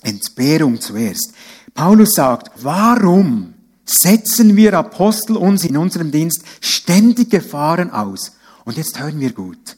Entbehrung 0.04 0.80
zuerst. 0.80 1.32
Paulus 1.72 2.14
sagt, 2.14 2.50
warum 2.62 3.54
setzen 3.84 4.56
wir 4.56 4.74
Apostel 4.74 5.36
uns 5.36 5.64
in 5.64 5.76
unserem 5.76 6.10
Dienst 6.10 6.44
ständig 6.60 7.30
Gefahren 7.30 7.90
aus? 7.90 8.32
Und 8.64 8.76
jetzt 8.76 8.98
hören 9.00 9.18
wir 9.20 9.32
gut. 9.32 9.76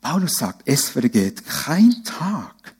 Paulus 0.00 0.36
sagt, 0.36 0.62
es 0.66 0.88
vergeht 0.88 1.46
kein 1.46 2.02
Tag, 2.04 2.71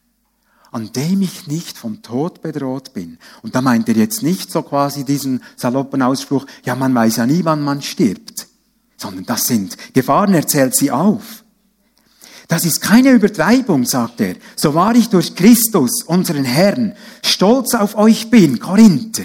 an 0.73 0.91
dem 0.93 1.21
ich 1.21 1.47
nicht 1.47 1.77
vom 1.77 2.03
Tod 2.03 2.41
bedroht 2.41 2.95
bin. 2.95 3.19
Und 3.43 3.55
da 3.55 3.61
meint 3.61 3.89
er 3.89 3.97
jetzt 3.97 4.23
nicht 4.23 4.51
so 4.51 4.63
quasi 4.63 5.05
diesen 5.05 5.43
saloppen 5.55 6.03
Ausspruch, 6.03 6.47
ja, 6.65 6.75
man 6.75 6.95
weiß 6.95 7.17
ja 7.17 7.27
nie, 7.27 7.45
wann 7.45 7.63
man 7.63 7.83
stirbt, 7.83 8.49
sondern 8.97 9.27
das 9.27 9.47
sind 9.47 9.77
Gefahren, 9.93 10.35
er 10.35 10.47
zählt 10.47 10.75
sie 10.75 10.91
auf. 10.91 11.45
Das 12.49 12.65
ist 12.65 12.81
keine 12.81 13.13
Übertreibung, 13.13 13.85
sagt 13.85 14.21
er. 14.21 14.35
So 14.57 14.75
wahr 14.75 14.95
ich 14.95 15.09
durch 15.09 15.35
Christus, 15.35 16.03
unseren 16.03 16.45
Herrn, 16.45 16.95
stolz 17.23 17.75
auf 17.75 17.97
euch 17.97 18.31
bin, 18.31 18.59
Korinther. 18.59 19.25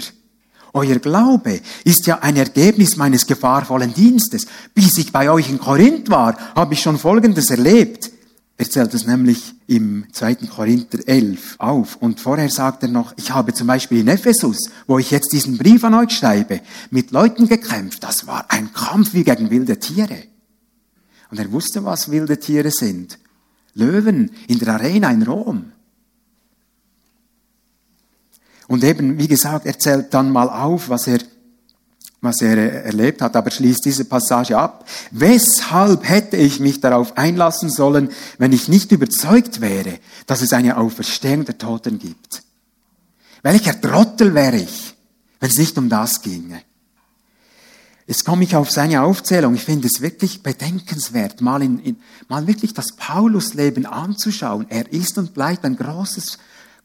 Euer 0.74 0.98
Glaube 0.98 1.60
ist 1.84 2.06
ja 2.06 2.18
ein 2.20 2.36
Ergebnis 2.36 2.96
meines 2.96 3.26
gefahrvollen 3.26 3.94
Dienstes. 3.94 4.46
Bis 4.74 4.98
ich 4.98 5.12
bei 5.12 5.30
euch 5.30 5.48
in 5.48 5.58
Korinth 5.58 6.10
war, 6.10 6.36
habe 6.54 6.74
ich 6.74 6.82
schon 6.82 6.98
Folgendes 6.98 7.50
erlebt. 7.50 8.10
Er 8.60 8.68
zählt 8.68 8.92
es 8.92 9.06
nämlich 9.06 9.54
im 9.68 10.06
2. 10.12 10.34
Korinther 10.48 10.98
11 11.06 11.54
auf. 11.58 11.94
Und 11.94 12.18
vorher 12.18 12.50
sagt 12.50 12.82
er 12.82 12.88
noch, 12.88 13.14
ich 13.16 13.30
habe 13.30 13.54
zum 13.54 13.68
Beispiel 13.68 14.00
in 14.00 14.08
Ephesus, 14.08 14.58
wo 14.88 14.98
ich 14.98 15.12
jetzt 15.12 15.32
diesen 15.32 15.56
Brief 15.56 15.84
an 15.84 15.94
euch 15.94 16.10
schreibe, 16.10 16.60
mit 16.90 17.12
Leuten 17.12 17.48
gekämpft. 17.48 18.02
Das 18.02 18.26
war 18.26 18.50
ein 18.50 18.72
Kampf 18.72 19.14
wie 19.14 19.22
gegen 19.22 19.50
wilde 19.50 19.78
Tiere. 19.78 20.24
Und 21.30 21.38
er 21.38 21.52
wusste, 21.52 21.84
was 21.84 22.10
wilde 22.10 22.40
Tiere 22.40 22.72
sind. 22.72 23.20
Löwen 23.74 24.32
in 24.48 24.58
der 24.58 24.74
Arena 24.74 25.10
in 25.12 25.22
Rom. 25.22 25.72
Und 28.66 28.82
eben, 28.82 29.18
wie 29.18 29.28
gesagt, 29.28 29.66
er 29.66 29.78
zählt 29.78 30.12
dann 30.12 30.32
mal 30.32 30.48
auf, 30.48 30.88
was 30.88 31.06
er 31.06 31.20
was 32.20 32.40
er 32.40 32.84
erlebt 32.84 33.22
hat, 33.22 33.36
aber 33.36 33.50
schließt 33.50 33.84
diese 33.84 34.04
Passage 34.04 34.58
ab. 34.58 34.88
Weshalb 35.10 36.08
hätte 36.08 36.36
ich 36.36 36.58
mich 36.58 36.80
darauf 36.80 37.16
einlassen 37.16 37.70
sollen, 37.70 38.10
wenn 38.38 38.52
ich 38.52 38.68
nicht 38.68 38.90
überzeugt 38.90 39.60
wäre, 39.60 39.98
dass 40.26 40.42
es 40.42 40.52
eine 40.52 40.76
Auferstehung 40.76 41.44
der 41.44 41.58
Toten 41.58 41.98
gibt? 41.98 42.42
Welcher 43.42 43.80
Trottel 43.80 44.34
wäre 44.34 44.56
ich, 44.56 44.94
wenn 45.38 45.50
es 45.50 45.58
nicht 45.58 45.78
um 45.78 45.88
das 45.88 46.20
ginge? 46.22 46.62
Jetzt 48.08 48.24
komme 48.24 48.42
ich 48.42 48.56
auf 48.56 48.70
seine 48.70 49.02
Aufzählung. 49.02 49.54
Ich 49.54 49.64
finde 49.64 49.86
es 49.86 50.00
wirklich 50.00 50.42
bedenkenswert, 50.42 51.42
mal, 51.42 51.62
in, 51.62 51.78
in, 51.78 51.96
mal 52.26 52.46
wirklich 52.46 52.72
das 52.72 52.96
Paulusleben 52.96 53.84
anzuschauen. 53.84 54.66
Er 54.70 54.90
ist 54.92 55.18
und 55.18 55.34
bleibt 55.34 55.64
ein 55.66 55.76
großes 55.76 56.38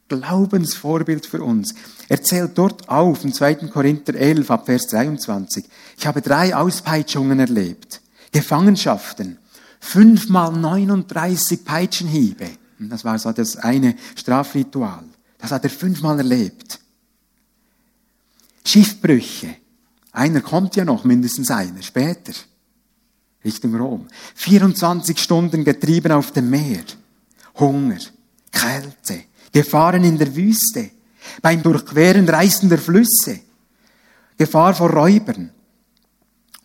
Glaubensvorbild 0.10 1.25
für 1.25 1.43
uns. 1.43 1.74
Er 2.10 2.22
zählt 2.22 2.57
dort 2.57 2.88
auf, 2.89 3.24
im 3.24 3.33
2. 3.33 3.55
Korinther 3.67 4.15
11, 4.15 4.51
ab 4.51 4.65
Vers 4.65 4.88
23. 4.88 5.65
Ich 5.98 6.05
habe 6.05 6.22
drei 6.22 6.55
Auspeitschungen 6.55 7.39
erlebt. 7.39 8.01
Gefangenschaften. 8.31 9.38
Fünfmal 9.79 10.51
39 10.51 11.65
Peitschenhiebe. 11.65 12.50
Das 12.79 13.05
war 13.05 13.17
so 13.19 13.31
das 13.31 13.57
eine 13.57 13.95
Strafritual. 14.15 15.05
Das 15.38 15.51
hat 15.51 15.63
er 15.63 15.69
fünfmal 15.69 16.17
erlebt. 16.17 16.79
Schiffbrüche. 18.65 19.55
Einer 20.12 20.41
kommt 20.41 20.75
ja 20.75 20.86
noch, 20.86 21.03
mindestens 21.03 21.51
einer, 21.51 21.81
später. 21.81 22.33
Richtung 23.43 23.75
Rom. 23.75 24.07
24 24.36 25.19
Stunden 25.19 25.63
getrieben 25.63 26.12
auf 26.12 26.31
dem 26.31 26.50
Meer. 26.50 26.83
Hunger, 27.60 27.98
Kälte, 28.63 29.25
Gefahren 29.51 30.03
in 30.03 30.17
der 30.17 30.34
Wüste, 30.36 30.91
beim 31.41 31.62
Durchqueren 31.62 32.27
reißender 32.27 32.77
Flüsse, 32.77 33.41
Gefahr 34.38 34.74
vor 34.74 34.89
Räubern, 34.89 35.51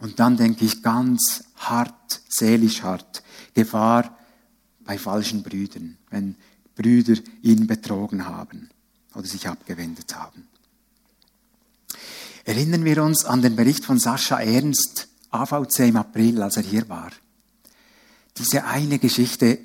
Und 0.00 0.20
dann 0.20 0.36
denke 0.36 0.64
ich 0.64 0.80
ganz 0.82 1.42
hart, 1.56 2.20
seelisch 2.28 2.82
hart, 2.82 3.22
Gefahr 3.52 4.16
bei 4.84 4.96
falschen 4.96 5.42
Brüdern, 5.42 5.98
wenn 6.10 6.36
Brüder 6.76 7.16
ihn 7.42 7.66
betrogen 7.66 8.24
haben 8.24 8.70
oder 9.14 9.26
sich 9.26 9.48
abgewendet 9.48 10.14
haben. 10.14 10.46
Erinnern 12.44 12.84
wir 12.84 13.02
uns 13.02 13.24
an 13.24 13.42
den 13.42 13.56
Bericht 13.56 13.84
von 13.84 13.98
Sascha 13.98 14.40
Ernst, 14.40 15.08
AVC 15.30 15.80
im 15.80 15.96
April, 15.96 16.42
als 16.42 16.56
er 16.56 16.62
hier 16.62 16.88
war. 16.88 17.10
Diese 18.38 18.64
eine 18.64 19.00
Geschichte, 19.00 19.58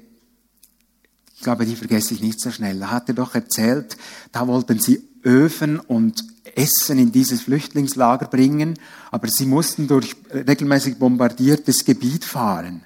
ich 1.44 1.46
glaube, 1.46 1.66
die 1.66 1.76
vergesse 1.76 2.14
ich 2.14 2.22
nicht 2.22 2.40
so 2.40 2.52
schnell. 2.52 2.80
Da 2.80 2.90
hat 2.90 3.10
er 3.10 3.16
doch 3.16 3.36
erzählt, 3.36 3.98
da 4.32 4.48
wollten 4.48 4.80
sie 4.80 5.04
Öfen 5.26 5.78
und 5.78 6.24
Essen 6.56 6.98
in 6.98 7.12
dieses 7.12 7.42
Flüchtlingslager 7.42 8.28
bringen, 8.28 8.80
aber 9.12 9.28
sie 9.28 9.46
mussten 9.46 9.90
durch 9.90 10.16
regelmäßig 10.34 11.00
bombardiertes 11.00 11.84
Gebiet 11.84 12.24
fahren. 12.24 12.86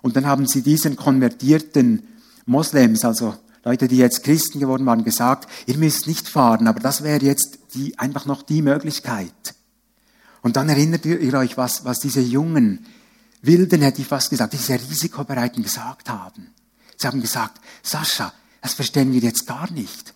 Und 0.00 0.16
dann 0.16 0.24
haben 0.24 0.46
sie 0.46 0.62
diesen 0.62 0.96
konvertierten 0.96 2.04
Moslems, 2.46 3.04
also 3.04 3.34
Leute, 3.64 3.86
die 3.86 3.98
jetzt 3.98 4.24
Christen 4.24 4.60
geworden 4.60 4.86
waren, 4.86 5.04
gesagt, 5.04 5.46
ihr 5.66 5.76
müsst 5.76 6.06
nicht 6.06 6.26
fahren, 6.26 6.68
aber 6.68 6.80
das 6.80 7.02
wäre 7.02 7.22
jetzt 7.22 7.58
die, 7.74 7.98
einfach 7.98 8.24
noch 8.24 8.40
die 8.42 8.62
Möglichkeit. 8.62 9.54
Und 10.40 10.56
dann 10.56 10.70
erinnert 10.70 11.04
ihr 11.04 11.34
euch, 11.34 11.58
was, 11.58 11.84
was 11.84 11.98
diese 11.98 12.22
jungen 12.22 12.86
Wilden, 13.42 13.82
hätte 13.82 14.00
ich 14.00 14.08
fast 14.08 14.30
gesagt, 14.30 14.54
diese 14.54 14.72
Risikobereiten 14.72 15.62
gesagt 15.62 16.08
haben. 16.08 16.54
Sie 17.00 17.06
haben 17.06 17.22
gesagt, 17.22 17.58
Sascha, 17.82 18.30
das 18.60 18.74
verstehen 18.74 19.10
wir 19.14 19.20
jetzt 19.20 19.46
gar 19.46 19.70
nicht. 19.70 20.12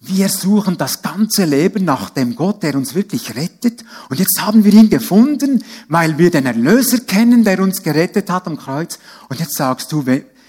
Wir 0.00 0.28
suchen 0.28 0.76
das 0.76 1.00
ganze 1.00 1.46
Leben 1.46 1.86
nach 1.86 2.10
dem 2.10 2.36
Gott, 2.36 2.62
der 2.62 2.74
uns 2.74 2.94
wirklich 2.94 3.36
rettet. 3.36 3.86
Und 4.10 4.18
jetzt 4.18 4.38
haben 4.42 4.64
wir 4.64 4.72
ihn 4.72 4.90
gefunden, 4.90 5.64
weil 5.88 6.18
wir 6.18 6.30
den 6.30 6.44
Erlöser 6.44 7.00
kennen, 7.00 7.42
der 7.42 7.60
uns 7.60 7.82
gerettet 7.82 8.28
hat 8.28 8.46
am 8.46 8.58
Kreuz. 8.58 8.98
Und 9.30 9.40
jetzt 9.40 9.56
sagst 9.56 9.92
du, 9.92 10.04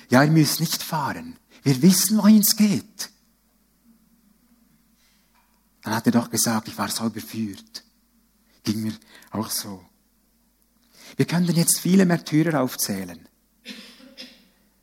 ja, 0.10 0.24
ihr 0.24 0.32
müsst 0.32 0.60
nicht 0.60 0.84
fahren. 0.84 1.38
Wir 1.64 1.82
wissen, 1.82 2.18
wohin 2.18 2.42
es 2.42 2.58
geht. 2.58 3.10
Dann 5.84 5.96
hat 5.96 6.06
er 6.06 6.12
doch 6.12 6.30
gesagt, 6.30 6.68
ich 6.68 6.78
war 6.78 6.90
so 6.90 7.06
überführt. 7.06 7.84
Ging 8.64 8.82
mir 8.82 8.94
auch 9.32 9.50
so. 9.50 9.82
Wir 11.16 11.26
könnten 11.26 11.56
jetzt 11.56 11.80
viele 11.80 12.06
Märtyrer 12.06 12.62
aufzählen. 12.62 13.26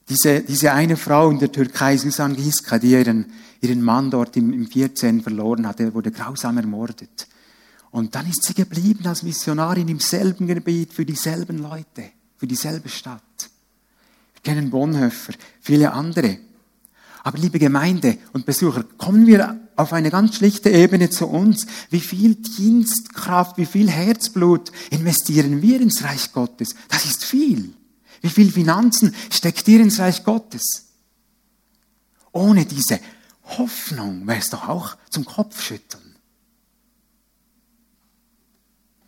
Diese, 0.08 0.40
diese 0.40 0.72
eine 0.72 0.96
Frau 0.96 1.30
in 1.30 1.38
der 1.38 1.52
Türkei, 1.52 1.96
Susan 1.96 2.34
Giska, 2.34 2.78
die 2.78 2.92
ihren, 2.92 3.26
ihren 3.60 3.82
Mann 3.82 4.10
dort 4.10 4.36
im, 4.36 4.52
im 4.52 4.66
14 4.66 5.22
verloren 5.22 5.66
hatte, 5.66 5.92
wurde 5.92 6.10
grausam 6.10 6.56
ermordet. 6.56 7.26
Und 7.90 8.14
dann 8.14 8.28
ist 8.28 8.44
sie 8.44 8.54
geblieben 8.54 9.06
als 9.06 9.22
Missionarin 9.22 9.88
im 9.88 10.00
selben 10.00 10.46
Gebiet 10.46 10.92
für 10.92 11.04
dieselben 11.04 11.58
Leute, 11.58 12.10
für 12.36 12.46
dieselbe 12.46 12.88
Stadt. 12.88 13.22
Wir 14.34 14.42
kennen 14.42 14.70
Bonhoeffer, 14.70 15.34
viele 15.60 15.92
andere. 15.92 16.38
Aber 17.24 17.38
liebe 17.38 17.58
Gemeinde 17.58 18.16
und 18.32 18.46
Besucher, 18.46 18.84
kommen 18.96 19.26
wir 19.26 19.60
auf 19.76 19.92
eine 19.92 20.10
ganz 20.10 20.36
schlichte 20.36 20.70
Ebene 20.70 21.10
zu 21.10 21.26
uns. 21.26 21.66
Wie 21.90 22.00
viel 22.00 22.34
Dienstkraft, 22.36 23.58
wie 23.58 23.66
viel 23.66 23.90
Herzblut 23.90 24.72
investieren 24.90 25.60
wir 25.60 25.80
ins 25.80 26.02
Reich 26.02 26.32
Gottes? 26.32 26.74
Das 26.88 27.04
ist 27.04 27.24
viel. 27.24 27.74
Wie 28.20 28.30
viel 28.30 28.50
Finanzen 28.50 29.14
steckt 29.30 29.66
ihr 29.68 29.80
ins 29.80 29.98
Reich 29.98 30.24
Gottes? 30.24 30.86
Ohne 32.32 32.64
diese 32.64 33.00
Hoffnung 33.44 34.26
wäre 34.26 34.38
es 34.38 34.50
doch 34.50 34.68
auch 34.68 34.96
zum 35.10 35.24
Kopfschütteln. 35.24 36.16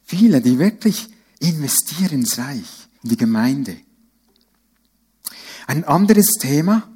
Viele, 0.05 0.41
die 0.41 0.59
wirklich 0.59 1.09
investieren 1.39 2.21
ins 2.21 2.39
Reich, 2.39 2.89
in 3.03 3.11
die 3.11 3.17
Gemeinde. 3.17 3.77
Ein 5.67 5.85
anderes 5.85 6.31
Thema, 6.41 6.89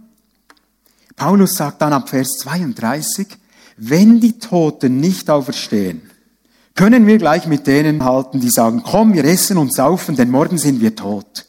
Paulus 1.15 1.55
sagt 1.55 1.81
dann 1.81 1.93
ab 1.93 2.09
Vers 2.09 2.39
32, 2.41 3.29
wenn 3.77 4.21
die 4.21 4.39
Toten 4.39 4.99
nicht 4.99 5.31
auferstehen, 5.31 6.11
können 6.75 7.07
wir 7.07 7.19
gleich 7.19 7.47
mit 7.47 7.67
denen 7.69 8.03
halten, 8.05 8.41
die 8.41 8.51
sagen, 8.51 8.83
komm, 8.83 9.15
wir 9.15 9.25
essen 9.25 9.59
und 9.59 9.73
saufen, 9.73 10.17
denn 10.17 10.31
morgen 10.31 10.59
sind 10.59 10.81
wir 10.81 10.97
tot. 10.97 11.47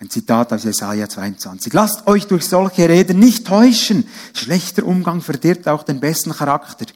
Ein 0.00 0.10
Zitat 0.10 0.52
aus 0.52 0.64
Jesaja 0.64 1.08
22. 1.08 1.72
Lasst 1.72 2.06
euch 2.06 2.26
durch 2.26 2.46
solche 2.46 2.88
Reden 2.88 3.18
nicht 3.18 3.46
täuschen. 3.46 4.06
Schlechter 4.34 4.84
Umgang 4.84 5.20
verdirbt 5.20 5.68
auch 5.68 5.84
den 5.84 6.00
besten 6.00 6.32
Charakter. 6.32 6.86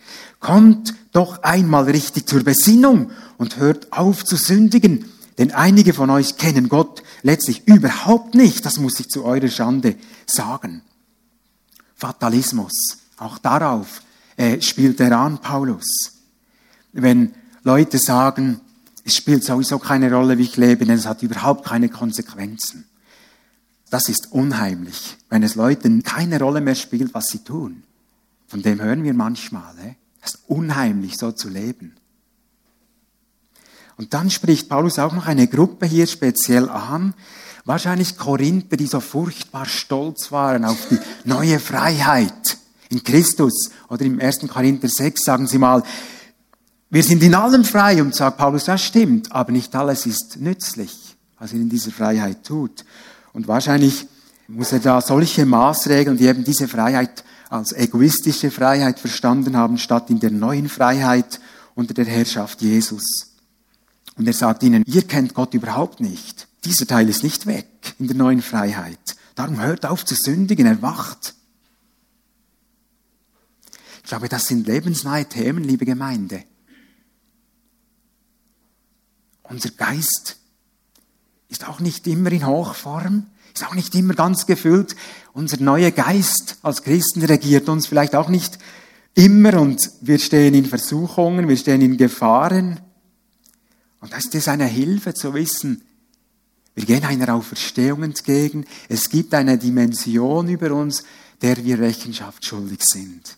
Kommt 0.40 0.94
doch 1.12 1.42
einmal 1.42 1.84
richtig 1.84 2.28
zur 2.28 2.42
Besinnung 2.42 3.10
und 3.36 3.56
hört 3.56 3.92
auf 3.92 4.24
zu 4.24 4.36
sündigen. 4.36 5.04
Denn 5.38 5.52
einige 5.52 5.94
von 5.94 6.10
euch 6.10 6.36
kennen 6.36 6.68
Gott 6.68 7.02
letztlich 7.22 7.66
überhaupt 7.68 8.34
nicht. 8.34 8.66
Das 8.66 8.78
muss 8.78 8.98
ich 8.98 9.08
zu 9.08 9.24
eurer 9.24 9.48
Schande 9.48 9.94
sagen. 10.26 10.82
Fatalismus. 11.94 12.98
Auch 13.16 13.38
darauf 13.38 14.02
äh, 14.36 14.60
spielt 14.60 15.00
er 15.00 15.18
an, 15.18 15.38
Paulus. 15.38 15.86
Wenn 16.92 17.32
Leute 17.62 17.98
sagen, 17.98 18.60
es 19.04 19.16
spielt 19.16 19.44
sowieso 19.44 19.78
keine 19.78 20.12
Rolle, 20.12 20.36
wie 20.36 20.42
ich 20.42 20.56
lebe, 20.56 20.84
denn 20.84 20.96
es 20.96 21.06
hat 21.06 21.22
überhaupt 21.22 21.66
keine 21.66 21.88
Konsequenzen. 21.88 22.87
Das 23.90 24.08
ist 24.08 24.32
unheimlich, 24.32 25.16
wenn 25.28 25.42
es 25.42 25.54
Leuten 25.54 26.02
keine 26.02 26.38
Rolle 26.38 26.60
mehr 26.60 26.74
spielt, 26.74 27.14
was 27.14 27.28
sie 27.28 27.38
tun. 27.38 27.82
Von 28.46 28.62
dem 28.62 28.80
hören 28.80 29.04
wir 29.04 29.14
manchmal. 29.14 29.96
Es 30.22 30.34
ist 30.34 30.40
unheimlich, 30.46 31.16
so 31.16 31.32
zu 31.32 31.48
leben. 31.48 31.96
Und 33.96 34.14
dann 34.14 34.30
spricht 34.30 34.68
Paulus 34.68 34.98
auch 34.98 35.14
noch 35.14 35.26
eine 35.26 35.48
Gruppe 35.48 35.86
hier 35.86 36.06
speziell 36.06 36.68
an, 36.68 37.14
Wahrscheinlich 37.68 38.16
Korinther, 38.16 38.78
die 38.78 38.86
so 38.86 38.98
furchtbar 38.98 39.66
stolz 39.66 40.32
waren 40.32 40.64
auf 40.64 40.88
die 40.90 40.98
neue 41.24 41.60
Freiheit 41.60 42.56
in 42.88 43.04
Christus. 43.04 43.68
Oder 43.90 44.06
im 44.06 44.18
1. 44.18 44.48
Korinther 44.48 44.88
6 44.88 45.22
sagen 45.22 45.46
sie 45.46 45.58
mal, 45.58 45.82
wir 46.88 47.02
sind 47.02 47.22
in 47.22 47.34
allem 47.34 47.64
frei. 47.64 48.00
Und 48.00 48.14
sagt 48.14 48.38
Paulus, 48.38 48.64
das 48.64 48.82
stimmt, 48.82 49.30
aber 49.32 49.52
nicht 49.52 49.76
alles 49.76 50.06
ist 50.06 50.38
nützlich, 50.40 51.14
was 51.38 51.52
er 51.52 51.58
in 51.58 51.68
dieser 51.68 51.90
Freiheit 51.90 52.42
tut. 52.42 52.86
Und 53.38 53.46
wahrscheinlich 53.46 54.08
muss 54.48 54.72
er 54.72 54.80
da 54.80 55.00
solche 55.00 55.46
Maßregeln, 55.46 56.16
die 56.16 56.26
eben 56.26 56.42
diese 56.42 56.66
Freiheit 56.66 57.22
als 57.48 57.70
egoistische 57.70 58.50
Freiheit 58.50 58.98
verstanden 58.98 59.56
haben, 59.56 59.78
statt 59.78 60.10
in 60.10 60.18
der 60.18 60.32
neuen 60.32 60.68
Freiheit 60.68 61.38
unter 61.76 61.94
der 61.94 62.06
Herrschaft 62.06 62.62
Jesus. 62.62 63.36
Und 64.16 64.26
er 64.26 64.32
sagt 64.32 64.64
ihnen, 64.64 64.82
ihr 64.86 65.06
kennt 65.06 65.34
Gott 65.34 65.54
überhaupt 65.54 66.00
nicht. 66.00 66.48
Dieser 66.64 66.84
Teil 66.88 67.08
ist 67.08 67.22
nicht 67.22 67.46
weg 67.46 67.68
in 68.00 68.08
der 68.08 68.16
neuen 68.16 68.42
Freiheit. 68.42 68.98
Darum 69.36 69.62
hört 69.62 69.86
auf 69.86 70.04
zu 70.04 70.16
sündigen, 70.16 70.66
erwacht. 70.66 71.34
Ich 74.02 74.08
glaube, 74.08 74.28
das 74.28 74.48
sind 74.48 74.66
lebensnahe 74.66 75.26
Themen, 75.26 75.62
liebe 75.62 75.84
Gemeinde. 75.84 76.42
Unser 79.44 79.70
Geist 79.70 80.38
ist 81.48 81.66
auch 81.68 81.80
nicht 81.80 82.06
immer 82.06 82.30
in 82.32 82.46
Hochform, 82.46 83.26
ist 83.54 83.66
auch 83.66 83.74
nicht 83.74 83.94
immer 83.94 84.14
ganz 84.14 84.46
gefüllt. 84.46 84.94
Unser 85.32 85.60
neuer 85.60 85.90
Geist 85.90 86.58
als 86.62 86.82
Christen 86.82 87.24
regiert 87.24 87.68
uns 87.68 87.86
vielleicht 87.86 88.14
auch 88.14 88.28
nicht 88.28 88.58
immer 89.14 89.60
und 89.60 89.90
wir 90.00 90.18
stehen 90.18 90.54
in 90.54 90.66
Versuchungen, 90.66 91.48
wir 91.48 91.56
stehen 91.56 91.80
in 91.80 91.96
Gefahren. 91.96 92.80
Und 94.00 94.12
das 94.12 94.26
ist 94.26 94.48
eine 94.48 94.66
Hilfe 94.66 95.14
zu 95.14 95.34
wissen, 95.34 95.82
wir 96.78 96.84
gehen 96.84 97.02
einer 97.02 97.34
Auferstehung 97.34 98.04
entgegen. 98.04 98.64
Es 98.88 99.10
gibt 99.10 99.34
eine 99.34 99.58
Dimension 99.58 100.48
über 100.48 100.70
uns, 100.70 101.02
der 101.42 101.56
wir 101.64 101.80
Rechenschaft 101.80 102.44
schuldig 102.44 102.84
sind. 102.84 103.36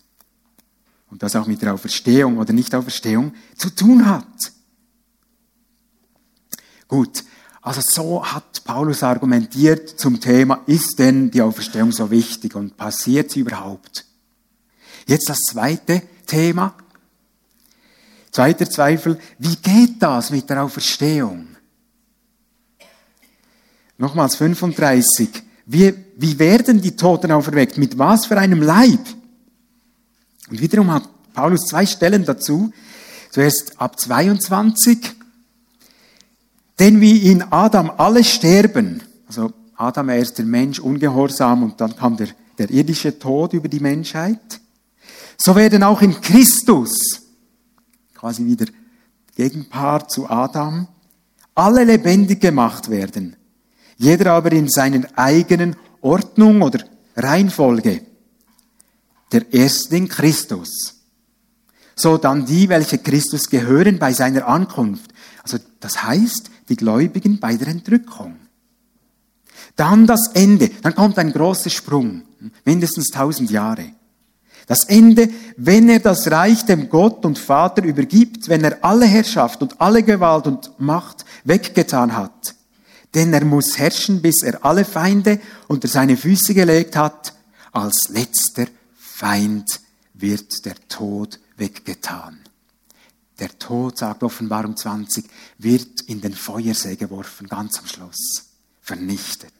Und 1.09 1.23
das 1.23 1.35
auch 1.35 1.47
mit 1.47 1.63
der 1.63 1.73
Auferstehung 1.73 2.37
oder 2.37 2.53
Nicht-Auferstehung 2.53 3.33
zu 3.57 3.71
tun 3.71 4.05
hat. 4.05 4.27
Gut, 6.87 7.23
also 7.61 7.81
so 7.83 8.25
hat 8.25 8.63
Paulus 8.63 9.03
argumentiert 9.03 9.87
zum 9.89 10.19
Thema, 10.19 10.61
ist 10.65 10.97
denn 10.97 11.29
die 11.29 11.41
Auferstehung 11.41 11.91
so 11.91 12.09
wichtig 12.09 12.55
und 12.55 12.75
passiert 12.75 13.29
sie 13.29 13.41
überhaupt? 13.41 14.05
Jetzt 15.05 15.29
das 15.29 15.39
zweite 15.39 16.01
Thema. 16.25 16.73
Zweiter 18.31 18.69
Zweifel, 18.69 19.19
wie 19.37 19.55
geht 19.57 20.01
das 20.01 20.31
mit 20.31 20.49
der 20.49 20.63
Auferstehung? 20.63 21.47
Nochmals 23.97 24.35
35. 24.37 25.29
Wie, 25.67 25.93
wie 26.17 26.39
werden 26.39 26.81
die 26.81 26.95
Toten 26.95 27.31
auferweckt? 27.31 27.77
Mit 27.77 27.97
was 27.97 28.25
für 28.25 28.37
einem 28.37 28.61
Leib? 28.63 29.01
Und 30.49 30.59
wiederum 30.59 30.91
hat 30.91 31.07
Paulus 31.33 31.67
zwei 31.67 31.85
Stellen 31.85 32.25
dazu. 32.25 32.73
Zuerst 33.29 33.79
ab 33.79 33.99
22. 33.99 35.20
Denn 36.79 36.99
wie 37.01 37.31
in 37.31 37.43
Adam 37.51 37.91
alle 37.97 38.23
sterben, 38.23 39.01
also 39.27 39.51
Adam, 39.75 40.09
er 40.09 40.19
ist 40.19 40.37
der 40.37 40.45
Mensch 40.45 40.79
ungehorsam 40.79 41.63
und 41.63 41.81
dann 41.81 41.95
kam 41.95 42.17
der, 42.17 42.29
der 42.57 42.69
irdische 42.69 43.17
Tod 43.17 43.53
über 43.53 43.67
die 43.67 43.79
Menschheit, 43.79 44.59
so 45.37 45.55
werden 45.55 45.83
auch 45.83 46.01
in 46.01 46.19
Christus, 46.21 47.23
quasi 48.13 48.45
wieder 48.45 48.67
Gegenpart 49.35 50.11
zu 50.11 50.29
Adam, 50.29 50.87
alle 51.55 51.83
lebendig 51.83 52.41
gemacht 52.41 52.89
werden, 52.89 53.35
jeder 53.97 54.33
aber 54.33 54.51
in 54.51 54.69
seiner 54.69 55.07
eigenen 55.15 55.75
Ordnung 56.01 56.61
oder 56.61 56.83
Reihenfolge. 57.15 58.01
Der 59.31 59.51
Erstling 59.53 60.07
Christus. 60.07 61.01
So 61.95 62.17
dann 62.17 62.45
die, 62.45 62.69
welche 62.69 62.97
Christus 62.97 63.49
gehören 63.49 63.97
bei 63.97 64.13
seiner 64.13 64.47
Ankunft. 64.47 65.11
Also 65.43 65.57
das 65.79 66.03
heißt, 66.03 66.50
die 66.71 66.77
Gläubigen 66.77 67.39
bei 67.39 67.55
der 67.55 67.67
Entrückung. 67.67 68.37
Dann 69.75 70.07
das 70.07 70.31
Ende. 70.33 70.69
Dann 70.81 70.95
kommt 70.95 71.19
ein 71.19 71.31
großer 71.31 71.69
Sprung. 71.69 72.23
Mindestens 72.65 73.09
tausend 73.09 73.51
Jahre. 73.51 73.91
Das 74.67 74.85
Ende, 74.85 75.29
wenn 75.57 75.89
er 75.89 75.99
das 75.99 76.31
Reich 76.31 76.65
dem 76.65 76.87
Gott 76.87 77.25
und 77.25 77.37
Vater 77.37 77.83
übergibt, 77.83 78.47
wenn 78.47 78.63
er 78.63 78.83
alle 78.83 79.05
Herrschaft 79.05 79.61
und 79.61 79.81
alle 79.81 80.01
Gewalt 80.01 80.47
und 80.47 80.79
Macht 80.79 81.25
weggetan 81.43 82.15
hat. 82.15 82.55
Denn 83.13 83.33
er 83.33 83.43
muss 83.43 83.77
herrschen, 83.77 84.21
bis 84.21 84.41
er 84.41 84.63
alle 84.63 84.85
Feinde 84.85 85.41
unter 85.67 85.89
seine 85.89 86.15
Füße 86.15 86.53
gelegt 86.53 86.95
hat. 86.95 87.33
Als 87.73 88.07
letzter 88.09 88.67
Feind 88.95 89.81
wird 90.13 90.65
der 90.65 90.75
Tod 90.87 91.39
weggetan. 91.57 92.39
Der 93.41 93.57
Tod, 93.57 93.97
sagt 93.97 94.21
Offenbarung 94.21 94.77
20, 94.77 95.25
wird 95.57 96.01
in 96.01 96.21
den 96.21 96.33
Feuersee 96.33 96.95
geworfen, 96.95 97.47
ganz 97.47 97.79
am 97.79 97.87
Schluss, 97.87 98.45
vernichtet. 98.83 99.51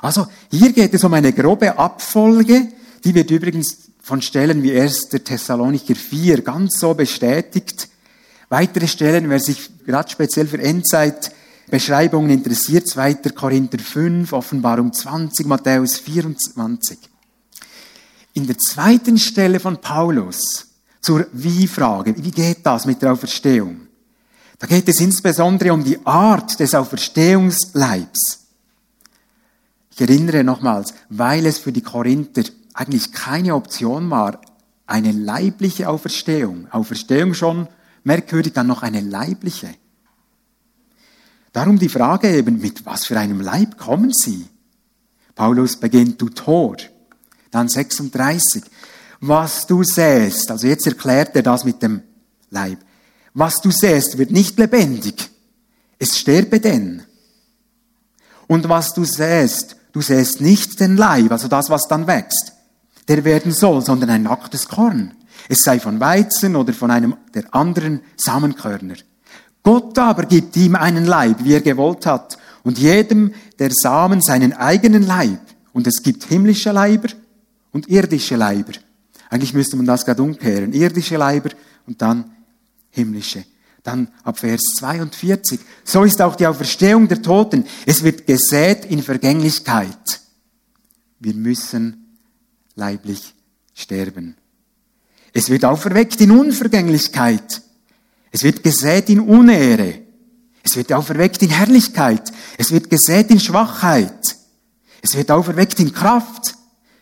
Also 0.00 0.26
hier 0.50 0.72
geht 0.72 0.94
es 0.94 1.04
um 1.04 1.12
eine 1.12 1.34
grobe 1.34 1.78
Abfolge, 1.78 2.72
die 3.04 3.14
wird 3.14 3.30
übrigens 3.30 3.90
von 4.00 4.22
Stellen 4.22 4.62
wie 4.62 4.80
1. 4.80 5.10
Thessalonicher 5.10 5.94
4 5.94 6.40
ganz 6.40 6.80
so 6.80 6.94
bestätigt. 6.94 7.90
Weitere 8.48 8.88
Stellen, 8.88 9.28
wer 9.28 9.38
sich 9.38 9.68
gerade 9.84 10.10
speziell 10.10 10.46
für 10.46 10.62
Endzeitbeschreibungen 10.62 12.30
interessiert, 12.30 12.88
2. 12.88 13.16
Korinther 13.34 13.80
5, 13.80 14.32
Offenbarung 14.32 14.94
20, 14.94 15.46
Matthäus 15.46 15.98
24. 15.98 16.98
In 18.32 18.46
der 18.46 18.56
zweiten 18.56 19.18
Stelle 19.18 19.60
von 19.60 19.78
Paulus 19.78 20.67
zur 21.08 21.26
Wie-Frage, 21.32 22.14
wie 22.22 22.30
geht 22.30 22.66
das 22.66 22.84
mit 22.84 23.00
der 23.00 23.14
Auferstehung? 23.14 23.86
Da 24.58 24.66
geht 24.66 24.86
es 24.90 25.00
insbesondere 25.00 25.72
um 25.72 25.82
die 25.82 25.98
Art 26.04 26.60
des 26.60 26.74
Auferstehungsleibs. 26.74 28.40
Ich 29.90 30.02
erinnere 30.02 30.44
nochmals, 30.44 30.92
weil 31.08 31.46
es 31.46 31.60
für 31.60 31.72
die 31.72 31.80
Korinther 31.80 32.42
eigentlich 32.74 33.10
keine 33.10 33.54
Option 33.54 34.10
war, 34.10 34.42
eine 34.86 35.12
leibliche 35.12 35.88
Auferstehung. 35.88 36.70
Auferstehung 36.72 37.32
schon 37.32 37.68
merkwürdig, 38.04 38.52
dann 38.52 38.66
noch 38.66 38.82
eine 38.82 39.00
leibliche. 39.00 39.70
Darum 41.54 41.78
die 41.78 41.88
Frage 41.88 42.36
eben, 42.36 42.60
mit 42.60 42.84
was 42.84 43.06
für 43.06 43.18
einem 43.18 43.40
Leib 43.40 43.78
kommen 43.78 44.12
sie? 44.12 44.46
Paulus 45.34 45.76
beginnt, 45.76 46.20
du 46.20 46.28
Tor. 46.28 46.76
Dann 47.50 47.70
36. 47.70 48.62
Was 49.20 49.66
du 49.66 49.82
säst, 49.82 50.50
also 50.50 50.66
jetzt 50.66 50.86
erklärt 50.86 51.34
er 51.34 51.42
das 51.42 51.64
mit 51.64 51.82
dem 51.82 52.02
Leib. 52.50 52.78
Was 53.34 53.60
du 53.60 53.70
säst, 53.70 54.18
wird 54.18 54.30
nicht 54.30 54.58
lebendig. 54.58 55.30
Es 55.98 56.18
sterbe 56.18 56.60
denn. 56.60 57.02
Und 58.46 58.68
was 58.68 58.94
du 58.94 59.04
säst, 59.04 59.76
du 59.92 60.00
säst 60.00 60.40
nicht 60.40 60.78
den 60.80 60.96
Leib, 60.96 61.32
also 61.32 61.48
das, 61.48 61.68
was 61.68 61.88
dann 61.88 62.06
wächst 62.06 62.52
der 63.08 63.24
werden 63.24 63.52
soll, 63.52 63.82
sondern 63.82 64.10
ein 64.10 64.22
nacktes 64.22 64.68
Korn. 64.68 65.12
Es 65.48 65.60
sei 65.60 65.80
von 65.80 65.98
Weizen 65.98 66.56
oder 66.56 66.72
von 66.72 66.90
einem 66.90 67.16
der 67.34 67.54
anderen 67.54 68.02
Samenkörner. 68.16 68.96
Gott 69.62 69.98
aber 69.98 70.24
gibt 70.24 70.56
ihm 70.56 70.76
einen 70.76 71.06
Leib, 71.06 71.42
wie 71.42 71.54
er 71.54 71.60
gewollt 71.60 72.06
hat, 72.06 72.38
und 72.62 72.78
jedem 72.78 73.32
der 73.58 73.70
Samen 73.72 74.20
seinen 74.20 74.52
eigenen 74.52 75.04
Leib. 75.04 75.40
Und 75.72 75.86
es 75.86 76.02
gibt 76.02 76.24
himmlische 76.24 76.72
Leiber 76.72 77.08
und 77.72 77.88
irdische 77.88 78.36
Leiber. 78.36 78.72
Eigentlich 79.30 79.54
müsste 79.54 79.76
man 79.76 79.86
das 79.86 80.04
gerade 80.04 80.22
umkehren. 80.22 80.72
Irdische 80.72 81.16
Leiber 81.16 81.50
und 81.86 82.00
dann 82.00 82.30
himmlische. 82.90 83.44
Dann 83.82 84.08
ab 84.24 84.38
Vers 84.38 84.60
42. 84.78 85.60
So 85.84 86.04
ist 86.04 86.20
auch 86.20 86.36
die 86.36 86.46
Auferstehung 86.46 87.08
der 87.08 87.22
Toten. 87.22 87.64
Es 87.86 88.02
wird 88.02 88.26
gesät 88.26 88.84
in 88.86 89.02
Vergänglichkeit. 89.02 90.20
Wir 91.20 91.34
müssen 91.34 92.16
leiblich 92.74 93.34
sterben. 93.74 94.36
Es 95.32 95.48
wird 95.48 95.64
auferweckt 95.64 96.20
in 96.20 96.30
Unvergänglichkeit. 96.30 97.62
Es 98.30 98.42
wird 98.42 98.62
gesät 98.62 99.08
in 99.08 99.20
Unehre. 99.20 100.00
Es 100.62 100.76
wird 100.76 100.92
auferweckt 100.92 101.42
in 101.42 101.50
Herrlichkeit. 101.50 102.30
Es 102.58 102.72
wird 102.72 102.90
gesät 102.90 103.30
in 103.30 103.40
Schwachheit. 103.40 104.36
Es 105.00 105.14
wird 105.14 105.30
auferweckt 105.30 105.80
in 105.80 105.92
Kraft. 105.92 106.57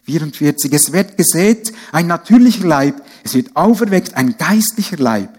44. 0.07 0.73
Es 0.73 0.92
wird 0.92 1.16
gesät 1.16 1.73
ein 1.92 2.07
natürlicher 2.07 2.66
Leib. 2.66 3.03
Es 3.23 3.35
wird 3.35 3.55
auferweckt 3.55 4.14
ein 4.14 4.37
geistlicher 4.37 4.97
Leib. 4.97 5.38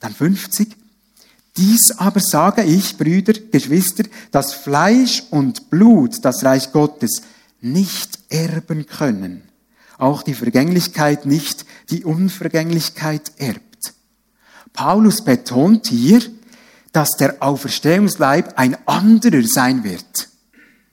Dann 0.00 0.12
50. 0.12 0.76
Dies 1.56 1.92
aber 1.96 2.20
sage 2.20 2.64
ich, 2.64 2.96
Brüder, 2.96 3.34
Geschwister, 3.52 4.04
dass 4.30 4.52
Fleisch 4.52 5.22
und 5.30 5.70
Blut 5.70 6.24
das 6.24 6.44
Reich 6.44 6.72
Gottes 6.72 7.22
nicht 7.60 8.18
erben 8.28 8.86
können 8.86 9.48
auch 9.98 10.22
die 10.22 10.34
Vergänglichkeit 10.34 11.26
nicht 11.26 11.66
die 11.90 12.04
Unvergänglichkeit 12.04 13.32
erbt. 13.36 13.94
Paulus 14.72 15.22
betont 15.24 15.88
hier, 15.88 16.22
dass 16.92 17.10
der 17.18 17.42
Auferstehungsleib 17.42 18.56
ein 18.56 18.76
anderer 18.86 19.42
sein 19.42 19.84
wird. 19.84 20.28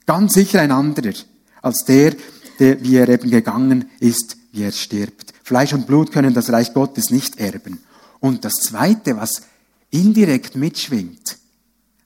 Ganz 0.04 0.34
sicher 0.34 0.60
ein 0.60 0.72
anderer 0.72 1.14
als 1.62 1.84
der, 1.84 2.14
der, 2.58 2.82
wie 2.82 2.96
er 2.96 3.08
eben 3.08 3.30
gegangen 3.30 3.90
ist, 4.00 4.36
wie 4.52 4.62
er 4.62 4.72
stirbt. 4.72 5.34
Fleisch 5.42 5.72
und 5.72 5.86
Blut 5.86 6.12
können 6.12 6.34
das 6.34 6.50
Reich 6.50 6.72
Gottes 6.74 7.10
nicht 7.10 7.38
erben. 7.38 7.80
Und 8.20 8.44
das 8.44 8.54
Zweite, 8.54 9.16
was 9.16 9.42
indirekt 9.90 10.56
mitschwingt, 10.56 11.38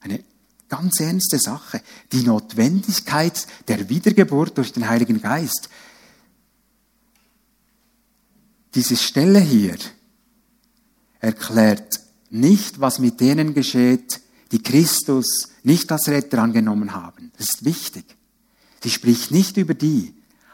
eine 0.01 0.23
ganz 0.69 0.99
ernste 0.99 1.37
Sache, 1.37 1.81
die 2.11 2.23
Notwendigkeit 2.23 3.47
der 3.67 3.89
Wiedergeburt 3.89 4.57
durch 4.57 4.71
den 4.71 4.87
Heiligen 4.87 5.21
Geist. 5.21 5.69
Diese 8.73 8.95
Stelle 8.95 9.39
hier 9.39 9.75
erklärt 11.19 11.99
nicht, 12.29 12.79
was 12.79 12.99
mit 12.99 13.19
denen 13.19 13.53
geschieht, 13.53 14.21
die 14.51 14.63
Christus 14.63 15.49
nicht 15.63 15.91
als 15.91 16.07
Retter 16.07 16.39
angenommen 16.39 16.93
haben. 16.93 17.31
Das 17.37 17.49
ist 17.49 17.65
wichtig. 17.65 18.05
Sie 18.81 18.89
spricht 18.89 19.31
nicht 19.31 19.57
über 19.57 19.73
die. 19.73 20.13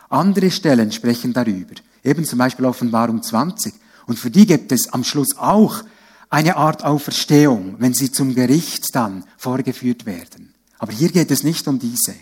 Andere 0.09 0.51
Stellen 0.51 0.91
sprechen 0.91 1.33
darüber. 1.33 1.75
Eben 2.03 2.25
zum 2.25 2.39
Beispiel 2.39 2.65
Offenbarung 2.65 3.21
20. 3.21 3.73
Und 4.05 4.17
für 4.17 4.31
die 4.31 4.45
gibt 4.45 4.71
es 4.71 4.93
am 4.93 5.03
Schluss 5.03 5.37
auch 5.37 5.83
eine 6.29 6.57
Art 6.57 6.83
Auferstehung, 6.83 7.75
wenn 7.79 7.93
sie 7.93 8.11
zum 8.11 8.35
Gericht 8.35 8.95
dann 8.95 9.25
vorgeführt 9.37 10.05
werden. 10.05 10.53
Aber 10.77 10.91
hier 10.91 11.09
geht 11.09 11.31
es 11.31 11.43
nicht 11.43 11.67
um 11.67 11.79
diese. 11.79 12.15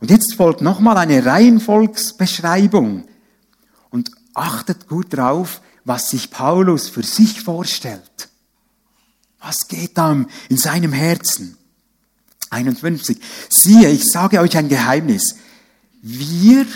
Und 0.00 0.10
jetzt 0.10 0.34
folgt 0.34 0.60
nochmal 0.60 0.98
eine 0.98 1.24
Reihenfolgsbeschreibung 1.24 3.06
und 3.90 4.10
achtet 4.34 4.88
gut 4.88 5.16
drauf, 5.16 5.60
was 5.84 6.10
sich 6.10 6.30
Paulus 6.30 6.88
für 6.88 7.02
sich 7.02 7.42
vorstellt. 7.42 8.28
Was 9.40 9.68
geht 9.68 9.98
da 9.98 10.24
in 10.48 10.56
seinem 10.56 10.92
Herzen? 10.92 11.56
51. 12.50 13.20
Siehe, 13.50 13.90
ich 13.90 14.04
sage 14.04 14.40
euch 14.40 14.56
ein 14.56 14.68
Geheimnis. 14.68 15.36
Wir, 16.06 16.66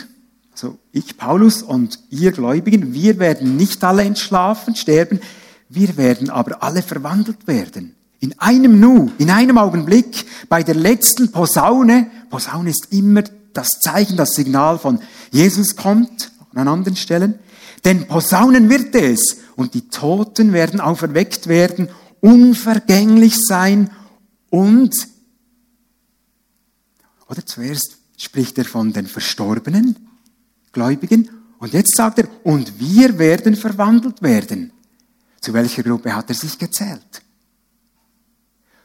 also 0.53 0.79
ich 0.91 1.19
Paulus 1.19 1.63
und 1.63 1.99
ihr 2.09 2.33
Gläubigen, 2.33 2.95
wir 2.95 3.19
werden 3.19 3.59
nicht 3.59 3.85
alle 3.85 4.03
entschlafen, 4.03 4.75
sterben, 4.75 5.21
wir 5.69 5.99
werden 5.99 6.31
aber 6.31 6.63
alle 6.63 6.81
verwandelt 6.81 7.47
werden. 7.47 7.95
In 8.21 8.39
einem 8.39 8.81
Nu, 8.81 9.13
in 9.19 9.29
einem 9.29 9.59
Augenblick, 9.59 10.25
bei 10.49 10.63
der 10.63 10.77
letzten 10.77 11.31
Posaune, 11.31 12.11
Posaune 12.31 12.71
ist 12.71 12.89
immer 12.91 13.23
das 13.53 13.69
Zeichen, 13.83 14.17
das 14.17 14.31
Signal 14.31 14.79
von 14.79 14.99
Jesus 15.31 15.77
kommt, 15.77 16.33
an 16.55 16.67
anderen 16.67 16.97
Stellen. 16.97 17.39
Denn 17.85 18.09
Posaunen 18.09 18.71
wird 18.71 18.95
es 18.95 19.41
und 19.57 19.75
die 19.75 19.91
Toten 19.91 20.55
werden 20.55 20.81
auferweckt 20.81 21.49
werden, 21.49 21.91
unvergänglich 22.21 23.37
sein 23.39 23.91
und, 24.49 24.97
oder 27.29 27.45
zuerst 27.45 27.98
spricht 28.19 28.59
er 28.59 28.67
von 28.67 28.93
den 28.93 29.07
Verstorbenen, 29.07 29.97
Gläubigen, 30.73 31.31
und 31.59 31.73
jetzt 31.73 31.97
sagt 31.97 32.19
er, 32.19 32.29
und 32.45 32.79
wir 32.79 33.19
werden 33.19 33.57
verwandelt 33.57 34.23
werden. 34.23 34.73
Zu 35.41 35.55
welcher 35.55 35.83
Gruppe 35.83 36.15
hat 36.15 36.29
er 36.29 36.35
sich 36.35 36.59
gezählt? 36.59 37.23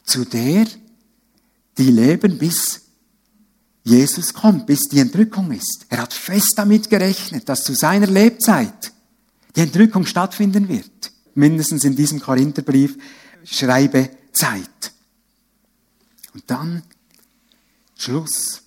Zu 0.04 0.26
der, 0.26 0.66
die 1.78 1.92
leben 1.92 2.38
bis 2.38 2.82
Jesus 3.84 4.34
kommt, 4.34 4.66
bis 4.66 4.82
die 4.92 5.00
Entrückung 5.00 5.52
ist. 5.52 5.86
Er 5.90 6.02
hat 6.02 6.14
fest 6.14 6.54
damit 6.56 6.90
gerechnet, 6.90 7.50
dass 7.50 7.64
zu 7.64 7.76
seiner 7.76 8.08
Lebzeit 8.08 8.94
die 9.56 9.62
Entrückung 9.62 10.06
stattfinden 10.06 10.68
wird. 10.70 11.12
Mindestens 11.36 11.84
in 11.84 11.96
diesem 11.96 12.20
Korintherbrief 12.20 12.98
Schreibezeit. 13.44 14.94
Und 16.34 16.44
dann, 16.48 16.84
Schluss. 17.98 18.62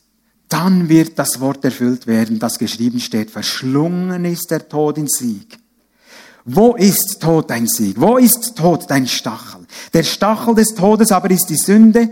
Dann 0.49 0.89
wird 0.89 1.19
das 1.19 1.41
Wort 1.41 1.65
erfüllt 1.65 2.07
werden, 2.07 2.39
das 2.39 2.59
geschrieben 2.59 3.01
steht, 3.01 3.31
verschlungen 3.31 4.25
ist 4.25 4.51
der 4.51 4.69
Tod 4.69 4.97
in 4.99 5.09
Sieg. 5.09 5.59
Wo 6.45 6.77
ist 6.77 7.19
Tod 7.21 7.51
dein 7.51 7.67
Sieg? 7.67 8.01
Wo 8.01 8.19
ist 8.19 8.55
Tod 8.57 8.89
dein 8.89 9.09
Stachel? 9.09 9.67
Der 9.93 10.05
Stachel 10.05 10.55
des 10.55 10.75
Todes 10.75 11.11
aber 11.11 11.31
ist 11.31 11.47
die 11.47 11.57
Sünde, 11.57 12.09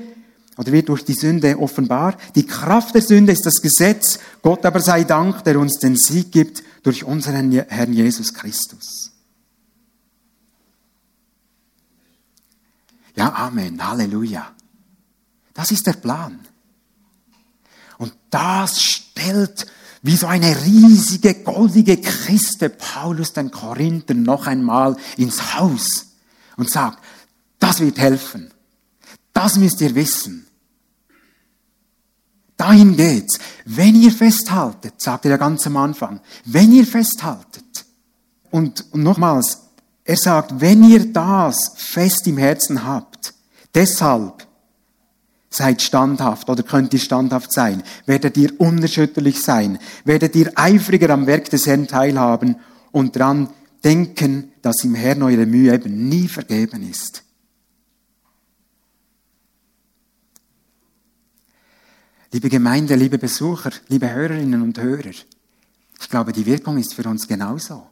oder 0.56 0.72
wird 0.72 0.88
durch 0.88 1.04
die 1.04 1.14
Sünde 1.14 1.58
offenbar. 1.58 2.16
Die 2.34 2.46
Kraft 2.46 2.94
der 2.94 3.02
Sünde 3.02 3.32
ist 3.32 3.44
das 3.44 3.60
Gesetz. 3.60 4.18
Gott 4.42 4.64
aber 4.64 4.80
sei 4.80 5.04
Dank, 5.04 5.42
der 5.44 5.58
uns 5.58 5.78
den 5.78 5.96
Sieg 5.96 6.30
gibt 6.30 6.62
durch 6.82 7.04
unseren 7.04 7.50
Herrn 7.50 7.92
Jesus 7.92 8.32
Christus. 8.32 9.12
Ja, 13.16 13.32
Amen, 13.34 13.84
Halleluja. 13.84 14.52
Das 15.54 15.70
ist 15.70 15.86
der 15.86 15.94
Plan. 15.94 16.40
Und 17.98 18.12
das 18.30 18.82
stellt 18.82 19.66
wie 20.02 20.16
so 20.16 20.26
eine 20.26 20.54
riesige 20.64 21.34
goldige 21.34 21.96
Kiste 21.96 22.68
Paulus 22.68 23.32
den 23.32 23.50
Korinther 23.50 24.14
noch 24.14 24.46
einmal 24.46 24.96
ins 25.16 25.54
Haus 25.54 26.14
und 26.56 26.70
sagt, 26.70 26.98
das 27.58 27.80
wird 27.80 27.98
helfen. 27.98 28.50
Das 29.32 29.56
müsst 29.56 29.80
ihr 29.80 29.94
wissen. 29.94 30.46
Dahin 32.56 32.96
geht's. 32.96 33.38
Wenn 33.64 33.96
ihr 33.96 34.12
festhaltet, 34.12 35.00
sagt 35.00 35.24
er 35.24 35.38
ganz 35.38 35.66
am 35.66 35.76
Anfang, 35.76 36.20
wenn 36.44 36.72
ihr 36.72 36.86
festhaltet. 36.86 37.84
Und, 38.50 38.84
und 38.92 39.02
nochmals, 39.02 39.58
er 40.04 40.16
sagt, 40.16 40.60
wenn 40.60 40.84
ihr 40.84 41.12
das 41.12 41.72
fest 41.76 42.26
im 42.26 42.38
Herzen 42.38 42.84
habt, 42.84 43.34
deshalb 43.74 44.46
seid 45.54 45.82
standhaft 45.82 46.50
oder 46.50 46.62
könnt 46.62 46.92
ihr 46.92 46.98
standhaft 46.98 47.52
sein, 47.52 47.82
werdet 48.06 48.36
ihr 48.36 48.58
unerschütterlich 48.60 49.40
sein, 49.40 49.78
werdet 50.04 50.34
ihr 50.34 50.52
eifriger 50.56 51.10
am 51.10 51.26
Werk 51.26 51.48
des 51.50 51.66
Herrn 51.66 51.86
teilhaben 51.86 52.56
und 52.90 53.14
dran 53.14 53.48
denken, 53.84 54.52
dass 54.62 54.82
im 54.82 54.94
Herrn 54.94 55.22
eure 55.22 55.46
Mühe 55.46 55.72
eben 55.72 56.08
nie 56.08 56.26
vergeben 56.26 56.88
ist. 56.88 57.22
Liebe 62.32 62.48
Gemeinde, 62.48 62.96
liebe 62.96 63.18
Besucher, 63.18 63.70
liebe 63.88 64.10
Hörerinnen 64.10 64.60
und 64.62 64.80
Hörer, 64.80 65.12
ich 66.00 66.10
glaube, 66.10 66.32
die 66.32 66.46
Wirkung 66.46 66.78
ist 66.78 66.94
für 66.94 67.08
uns 67.08 67.28
genauso. 67.28 67.86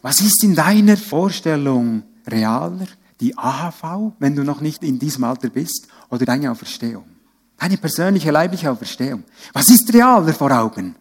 Was 0.00 0.22
ist 0.22 0.42
in 0.42 0.54
deiner 0.54 0.96
Vorstellung 0.96 2.04
realer? 2.26 2.86
Die 3.20 3.36
AHV, 3.38 4.14
wenn 4.18 4.34
du 4.34 4.42
noch 4.42 4.60
nicht 4.60 4.82
in 4.82 4.98
diesem 4.98 5.24
Alter 5.24 5.48
bist, 5.48 5.86
oder 6.12 6.26
deine 6.26 6.50
Auferstehung? 6.50 7.06
Deine 7.58 7.78
persönliche 7.78 8.30
leibliche 8.30 8.70
Auferstehung. 8.70 9.24
Was 9.52 9.70
ist 9.70 9.92
realer 9.92 10.34
vor 10.34 10.50
Augen? 10.52 10.94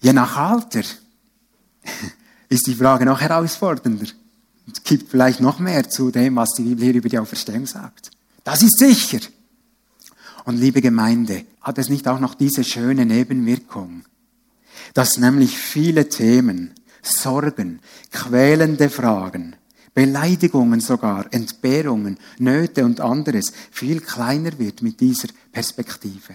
Je 0.00 0.12
nach 0.12 0.36
Alter 0.36 0.82
ist 2.48 2.66
die 2.66 2.74
Frage 2.74 3.04
noch 3.04 3.20
herausfordernder. 3.20 4.06
Es 4.72 4.82
gibt 4.84 5.10
vielleicht 5.10 5.40
noch 5.40 5.58
mehr 5.58 5.90
zu 5.90 6.10
dem, 6.10 6.36
was 6.36 6.52
die 6.52 6.62
Bibel 6.62 6.84
hier 6.84 6.94
über 6.94 7.08
die 7.08 7.18
Auferstehung 7.18 7.66
sagt. 7.66 8.10
Das 8.44 8.62
ist 8.62 8.78
sicher. 8.78 9.18
Und 10.44 10.58
liebe 10.58 10.80
Gemeinde, 10.80 11.44
hat 11.60 11.78
es 11.78 11.88
nicht 11.88 12.06
auch 12.06 12.20
noch 12.20 12.34
diese 12.34 12.62
schöne 12.62 13.06
Nebenwirkung, 13.06 14.04
dass 14.92 15.18
nämlich 15.18 15.58
viele 15.58 16.08
Themen, 16.08 16.74
Sorgen, 17.02 17.80
quälende 18.12 18.88
Fragen, 18.88 19.56
Beleidigungen 19.94 20.80
sogar, 20.80 21.32
Entbehrungen, 21.32 22.18
Nöte 22.38 22.84
und 22.84 23.00
anderes 23.00 23.52
viel 23.70 24.00
kleiner 24.00 24.58
wird 24.58 24.82
mit 24.82 25.00
dieser 25.00 25.28
Perspektive. 25.52 26.34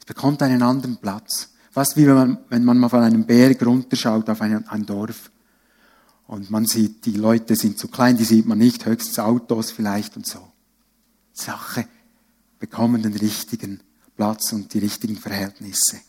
Es 0.00 0.04
bekommt 0.04 0.42
einen 0.42 0.62
anderen 0.62 0.96
Platz. 0.96 1.50
Fast 1.70 1.96
wie 1.96 2.06
wenn 2.06 2.14
man, 2.14 2.38
wenn 2.48 2.64
man 2.64 2.78
mal 2.78 2.88
von 2.88 3.02
einem 3.02 3.24
Berg 3.24 3.64
runterschaut 3.64 4.28
auf 4.28 4.40
ein, 4.42 4.66
ein 4.66 4.84
Dorf 4.84 5.30
und 6.26 6.50
man 6.50 6.66
sieht, 6.66 7.06
die 7.06 7.12
Leute 7.12 7.54
sind 7.54 7.78
zu 7.78 7.86
klein, 7.86 8.16
die 8.16 8.24
sieht 8.24 8.46
man 8.46 8.58
nicht, 8.58 8.84
höchstens 8.84 9.20
Autos 9.20 9.70
vielleicht 9.70 10.16
und 10.16 10.26
so. 10.26 10.40
Sache 11.32 11.86
bekommen 12.58 13.02
den 13.02 13.14
richtigen 13.14 13.80
Platz 14.16 14.52
und 14.52 14.74
die 14.74 14.80
richtigen 14.80 15.16
Verhältnisse. 15.16 16.00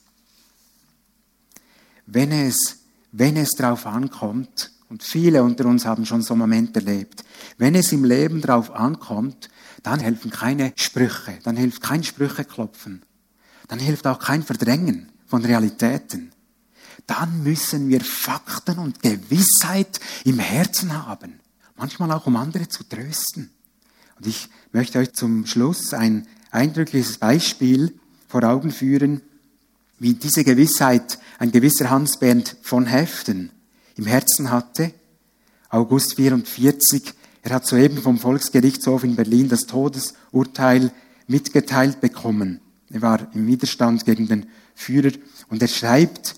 Wenn 2.07 2.31
es, 2.31 2.79
wenn 3.11 3.37
es 3.37 3.51
darauf 3.51 3.85
ankommt, 3.85 4.71
und 4.89 5.03
viele 5.03 5.43
unter 5.43 5.65
uns 5.65 5.85
haben 5.85 6.05
schon 6.05 6.21
so 6.21 6.35
Momente 6.35 6.79
erlebt, 6.79 7.23
wenn 7.57 7.75
es 7.75 7.91
im 7.91 8.03
Leben 8.03 8.41
darauf 8.41 8.71
ankommt, 8.71 9.49
dann 9.83 9.99
helfen 9.99 10.31
keine 10.31 10.73
Sprüche, 10.75 11.37
dann 11.43 11.55
hilft 11.55 11.81
kein 11.81 12.03
Sprüche 12.03 12.43
klopfen, 12.43 13.03
dann 13.67 13.79
hilft 13.79 14.07
auch 14.07 14.19
kein 14.19 14.43
Verdrängen 14.43 15.11
von 15.27 15.45
Realitäten. 15.45 16.31
Dann 17.07 17.43
müssen 17.43 17.87
wir 17.87 18.01
Fakten 18.01 18.77
und 18.77 19.01
Gewissheit 19.01 19.99
im 20.25 20.39
Herzen 20.39 21.05
haben, 21.05 21.39
manchmal 21.77 22.11
auch 22.11 22.25
um 22.25 22.35
andere 22.35 22.67
zu 22.67 22.83
trösten. 22.83 23.51
Und 24.17 24.27
ich 24.27 24.49
möchte 24.73 24.99
euch 24.99 25.13
zum 25.13 25.45
Schluss 25.45 25.93
ein 25.93 26.27
eindrückliches 26.51 27.19
Beispiel 27.19 27.97
vor 28.27 28.43
Augen 28.43 28.71
führen, 28.71 29.21
wie 29.97 30.13
diese 30.13 30.43
Gewissheit 30.43 31.19
ein 31.37 31.51
gewisser 31.51 31.89
Hans-Bernd 31.89 32.57
von 32.61 32.85
Heften 32.85 33.51
im 33.99 34.05
Herzen 34.05 34.49
hatte. 34.49 34.93
August 35.69 36.15
44, 36.15 37.13
er 37.41 37.55
hat 37.55 37.67
soeben 37.67 38.01
vom 38.01 38.17
Volksgerichtshof 38.17 39.03
in 39.03 39.17
Berlin 39.17 39.49
das 39.49 39.61
Todesurteil 39.67 40.91
mitgeteilt 41.27 41.99
bekommen. 41.99 42.61
Er 42.89 43.01
war 43.01 43.27
im 43.35 43.45
Widerstand 43.45 44.05
gegen 44.05 44.27
den 44.27 44.47
Führer 44.73 45.11
und 45.49 45.61
er 45.61 45.67
schreibt 45.67 46.35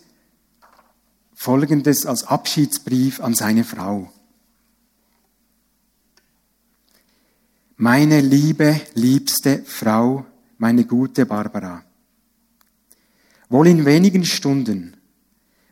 Folgendes 1.35 2.05
als 2.05 2.23
Abschiedsbrief 2.23 3.19
an 3.19 3.35
seine 3.35 3.63
Frau. 3.63 4.11
Meine 7.77 8.21
liebe, 8.21 8.79
liebste 8.95 9.63
Frau, 9.65 10.25
meine 10.57 10.85
gute 10.85 11.25
Barbara. 11.25 11.83
Wohl 13.49 13.67
in 13.67 13.85
wenigen 13.85 14.25
Stunden 14.25 14.97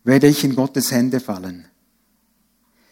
werde 0.04 0.28
ich 0.28 0.43
in 0.43 0.56
Gottes 0.56 0.91
Hände 0.91 1.19
fallen. 1.19 1.65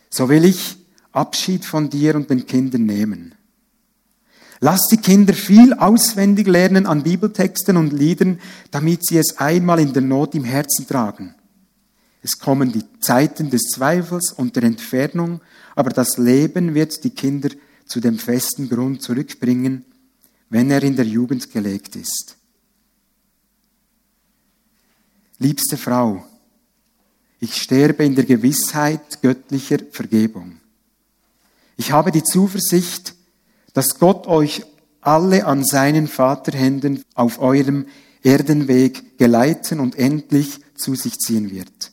So 0.10 0.30
will 0.30 0.46
ich 0.46 0.78
Abschied 1.12 1.66
von 1.66 1.90
dir 1.90 2.16
und 2.16 2.30
den 2.30 2.46
Kindern 2.46 2.86
nehmen. 2.86 3.36
Lass 4.60 4.88
die 4.92 4.98
Kinder 4.98 5.34
viel 5.34 5.74
auswendig 5.74 6.48
lernen 6.48 6.86
an 6.86 7.04
Bibeltexten 7.04 7.78
und 7.78 7.94
Liedern, 7.94 8.40
damit 8.72 9.06
sie 9.06 9.18
es 9.18 9.38
einmal 9.38 9.80
in 9.80 9.94
der 9.94 10.02
Not 10.02 10.34
im 10.36 10.44
Herzen 10.44 10.88
tragen. 10.88 11.36
Es 12.24 12.40
kommen 12.40 12.72
die 12.72 12.84
Zeiten 13.00 13.50
des 13.50 13.64
Zweifels 13.74 14.32
und 14.32 14.56
der 14.56 14.64
Entfernung, 14.64 15.42
aber 15.76 15.92
das 15.92 16.18
Leben 16.18 16.74
wird 16.74 17.04
die 17.04 17.12
Kinder 17.12 17.50
zu 17.86 18.00
dem 18.00 18.18
festen 18.18 18.68
Grund 18.68 19.02
zurückbringen, 19.02 19.86
wenn 20.50 20.72
er 20.72 20.84
in 20.84 20.96
der 20.96 21.06
Jugend 21.06 21.52
gelegt 21.52 21.96
ist. 21.96 22.36
Liebste 25.40 25.78
Frau, 25.78 26.27
ich 27.40 27.62
sterbe 27.62 28.04
in 28.04 28.16
der 28.16 28.26
Gewissheit 28.26 29.22
göttlicher 29.22 29.78
Vergebung. 29.92 30.58
Ich 31.76 31.92
habe 31.92 32.12
die 32.12 32.24
Zuversicht, 32.24 33.14
dass 33.74 34.00
Gott 34.00 34.26
euch 34.28 34.64
alle 35.02 35.46
an 35.46 35.64
seinen 35.64 36.08
Vaterhänden 36.08 37.04
auf 37.14 37.40
eurem 37.40 37.86
Erdenweg 38.24 39.18
geleiten 39.18 39.80
und 39.80 39.96
endlich 39.96 40.60
zu 40.76 40.96
sich 40.96 41.18
ziehen 41.20 41.52
wird. 41.52 41.92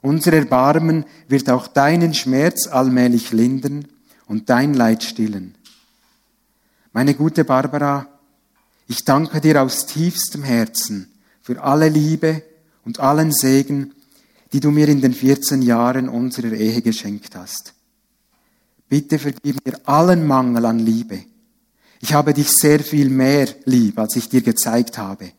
Unser 0.00 0.32
Erbarmen 0.32 1.04
wird 1.28 1.48
auch 1.50 1.68
deinen 1.68 2.14
Schmerz 2.14 2.66
allmählich 2.66 3.32
lindern 3.32 3.86
und 4.26 4.50
dein 4.50 4.74
Leid 4.74 5.02
stillen. 5.02 5.54
Meine 6.92 7.14
gute 7.14 7.44
Barbara, 7.44 8.06
ich 8.88 9.04
danke 9.04 9.40
dir 9.40 9.62
aus 9.62 9.86
tiefstem 9.86 10.42
Herzen 10.42 11.12
für 11.42 11.62
alle 11.62 11.88
Liebe 11.88 12.42
und 12.84 13.00
allen 13.00 13.32
Segen, 13.32 13.92
die 14.52 14.60
du 14.60 14.70
mir 14.70 14.88
in 14.88 15.00
den 15.00 15.12
14 15.12 15.62
Jahren 15.62 16.08
unserer 16.08 16.52
Ehe 16.52 16.82
geschenkt 16.82 17.36
hast. 17.36 17.74
Bitte 18.88 19.18
vergib 19.18 19.64
mir 19.66 19.78
allen 19.84 20.26
Mangel 20.26 20.64
an 20.64 20.78
Liebe. 20.78 21.24
Ich 22.00 22.14
habe 22.14 22.32
dich 22.32 22.48
sehr 22.50 22.80
viel 22.80 23.10
mehr 23.10 23.48
lieb, 23.64 23.98
als 23.98 24.16
ich 24.16 24.28
dir 24.28 24.40
gezeigt 24.40 24.96
habe. 24.96 25.32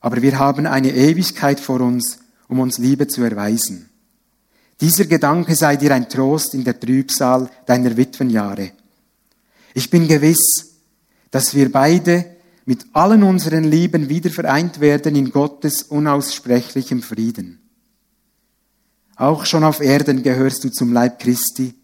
Aber 0.00 0.20
wir 0.20 0.38
haben 0.38 0.66
eine 0.66 0.92
Ewigkeit 0.92 1.60
vor 1.60 1.80
uns, 1.80 2.18
um 2.48 2.58
uns 2.58 2.78
Liebe 2.78 3.06
zu 3.06 3.22
erweisen. 3.22 3.88
Dieser 4.80 5.04
Gedanke 5.04 5.54
sei 5.54 5.76
dir 5.76 5.94
ein 5.94 6.08
Trost 6.08 6.54
in 6.54 6.64
der 6.64 6.78
Trübsal 6.78 7.50
deiner 7.66 7.96
Witwenjahre. 7.96 8.72
Ich 9.74 9.90
bin 9.90 10.08
gewiss, 10.08 10.78
dass 11.30 11.54
wir 11.54 11.70
beide 11.70 12.36
mit 12.64 12.86
allen 12.92 13.22
unseren 13.22 13.64
Lieben 13.64 14.08
wieder 14.08 14.30
vereint 14.30 14.80
werden 14.80 15.16
in 15.16 15.30
Gottes 15.30 15.82
unaussprechlichem 15.82 17.02
Frieden. 17.02 17.59
Auch 19.20 19.44
schon 19.44 19.64
auf 19.64 19.80
Erden 19.80 20.22
gehörst 20.22 20.64
du 20.64 20.70
zum 20.70 20.94
Leib 20.94 21.18
Christi, 21.18 21.74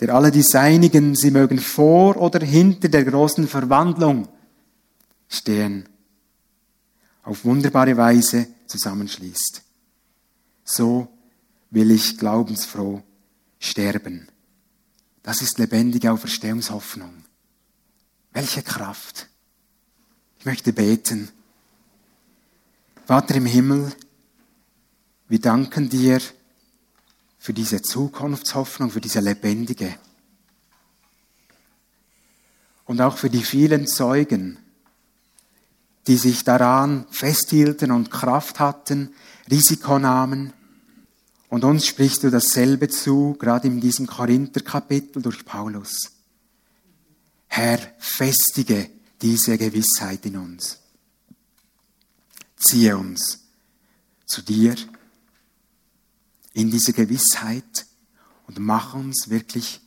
der 0.00 0.14
alle 0.14 0.30
die 0.30 0.42
Seinigen, 0.42 1.14
sie 1.14 1.30
mögen 1.30 1.58
vor 1.58 2.16
oder 2.16 2.42
hinter 2.42 2.88
der 2.88 3.04
großen 3.04 3.46
Verwandlung 3.46 4.26
stehen, 5.28 5.86
auf 7.24 7.44
wunderbare 7.44 7.94
Weise 7.98 8.46
zusammenschließt. 8.68 9.60
So 10.64 11.08
will 11.68 11.90
ich 11.90 12.16
glaubensfroh 12.16 13.02
sterben. 13.58 14.28
Das 15.22 15.42
ist 15.42 15.58
lebendige 15.58 16.10
Auferstehungshoffnung. 16.10 17.12
Welche 18.32 18.62
Kraft. 18.62 19.28
Ich 20.38 20.46
möchte 20.46 20.72
beten. 20.72 21.28
Vater 23.04 23.34
im 23.34 23.44
Himmel, 23.44 23.92
wir 25.28 25.38
danken 25.38 25.90
dir 25.90 26.18
für 27.42 27.52
diese 27.52 27.82
Zukunftshoffnung, 27.82 28.92
für 28.92 29.00
diese 29.00 29.18
lebendige. 29.18 29.96
Und 32.84 33.00
auch 33.00 33.18
für 33.18 33.30
die 33.30 33.42
vielen 33.42 33.88
Zeugen, 33.88 34.58
die 36.06 36.18
sich 36.18 36.44
daran 36.44 37.04
festhielten 37.10 37.90
und 37.90 38.12
Kraft 38.12 38.60
hatten, 38.60 39.12
Risiko 39.50 39.98
nahmen. 39.98 40.52
Und 41.48 41.64
uns 41.64 41.84
sprichst 41.84 42.22
du 42.22 42.30
dasselbe 42.30 42.88
zu, 42.88 43.34
gerade 43.40 43.66
in 43.66 43.80
diesem 43.80 44.06
Korinther-Kapitel 44.06 45.20
durch 45.20 45.44
Paulus. 45.44 46.12
Herr, 47.48 47.80
festige 47.98 48.88
diese 49.20 49.58
Gewissheit 49.58 50.24
in 50.26 50.36
uns. 50.36 50.78
Ziehe 52.56 52.96
uns 52.96 53.40
zu 54.26 54.42
dir 54.42 54.76
in 56.54 56.70
diese 56.70 56.92
Gewissheit 56.92 57.86
und 58.46 58.58
mach 58.58 58.94
uns 58.94 59.30
wirklich 59.30 59.80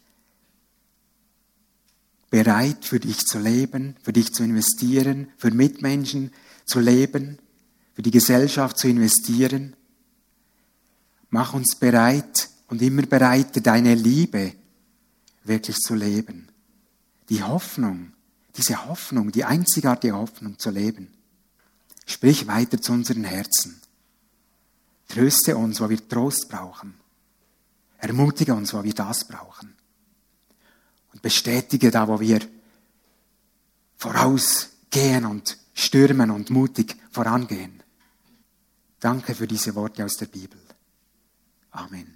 bereit, 2.30 2.86
für 2.86 3.00
dich 3.00 3.26
zu 3.26 3.40
leben, 3.40 3.96
für 4.04 4.12
dich 4.12 4.34
zu 4.34 4.44
investieren, 4.44 5.28
für 5.38 5.52
Mitmenschen 5.52 6.32
zu 6.66 6.80
leben, 6.80 7.40
für 7.94 8.02
die 8.02 8.12
Gesellschaft 8.12 8.78
zu 8.78 8.88
investieren. 8.88 9.76
Mach 11.30 11.54
uns 11.54 11.76
bereit 11.76 12.50
und 12.68 12.82
immer 12.82 13.04
bereiter, 13.04 13.62
deine 13.62 13.96
Liebe 13.96 14.54
wirklich 15.44 15.78
zu 15.78 15.96
leben. 15.96 16.50
Die 17.30 17.44
Hoffnung, 17.44 18.12
diese 18.58 18.88
Hoffnung, 18.88 19.32
die 19.32 19.46
einzigartige 19.46 20.16
Hoffnung 20.16 20.60
zu 20.60 20.72
leben. 20.72 21.14
Sprich 22.06 22.48
weiter 22.48 22.82
zu 22.82 22.92
unseren 22.92 23.24
Herzen. 23.24 23.82
Tröste 25.08 25.56
uns, 25.56 25.80
wo 25.80 25.90
wir 25.90 26.08
Trost 26.08 26.50
brauchen. 26.50 26.96
Ermutige 27.98 28.54
uns, 28.54 28.74
wo 28.74 28.84
wir 28.84 28.94
das 28.94 29.28
brauchen. 29.28 29.76
Und 31.14 31.22
bestätige 31.22 31.92
da, 31.92 32.08
wo 32.08 32.20
wir 32.20 32.40
vorausgehen 33.98 35.26
und 35.26 35.58
stürmen 35.74 36.32
und 36.32 36.50
mutig 36.50 36.96
vorangehen. 37.12 37.82
Danke 39.00 39.36
für 39.36 39.48
diese 39.48 39.76
Worte 39.76 40.04
aus 40.04 40.18
der 40.18 40.28
Bibel. 40.28 40.60
Amen. 41.72 42.15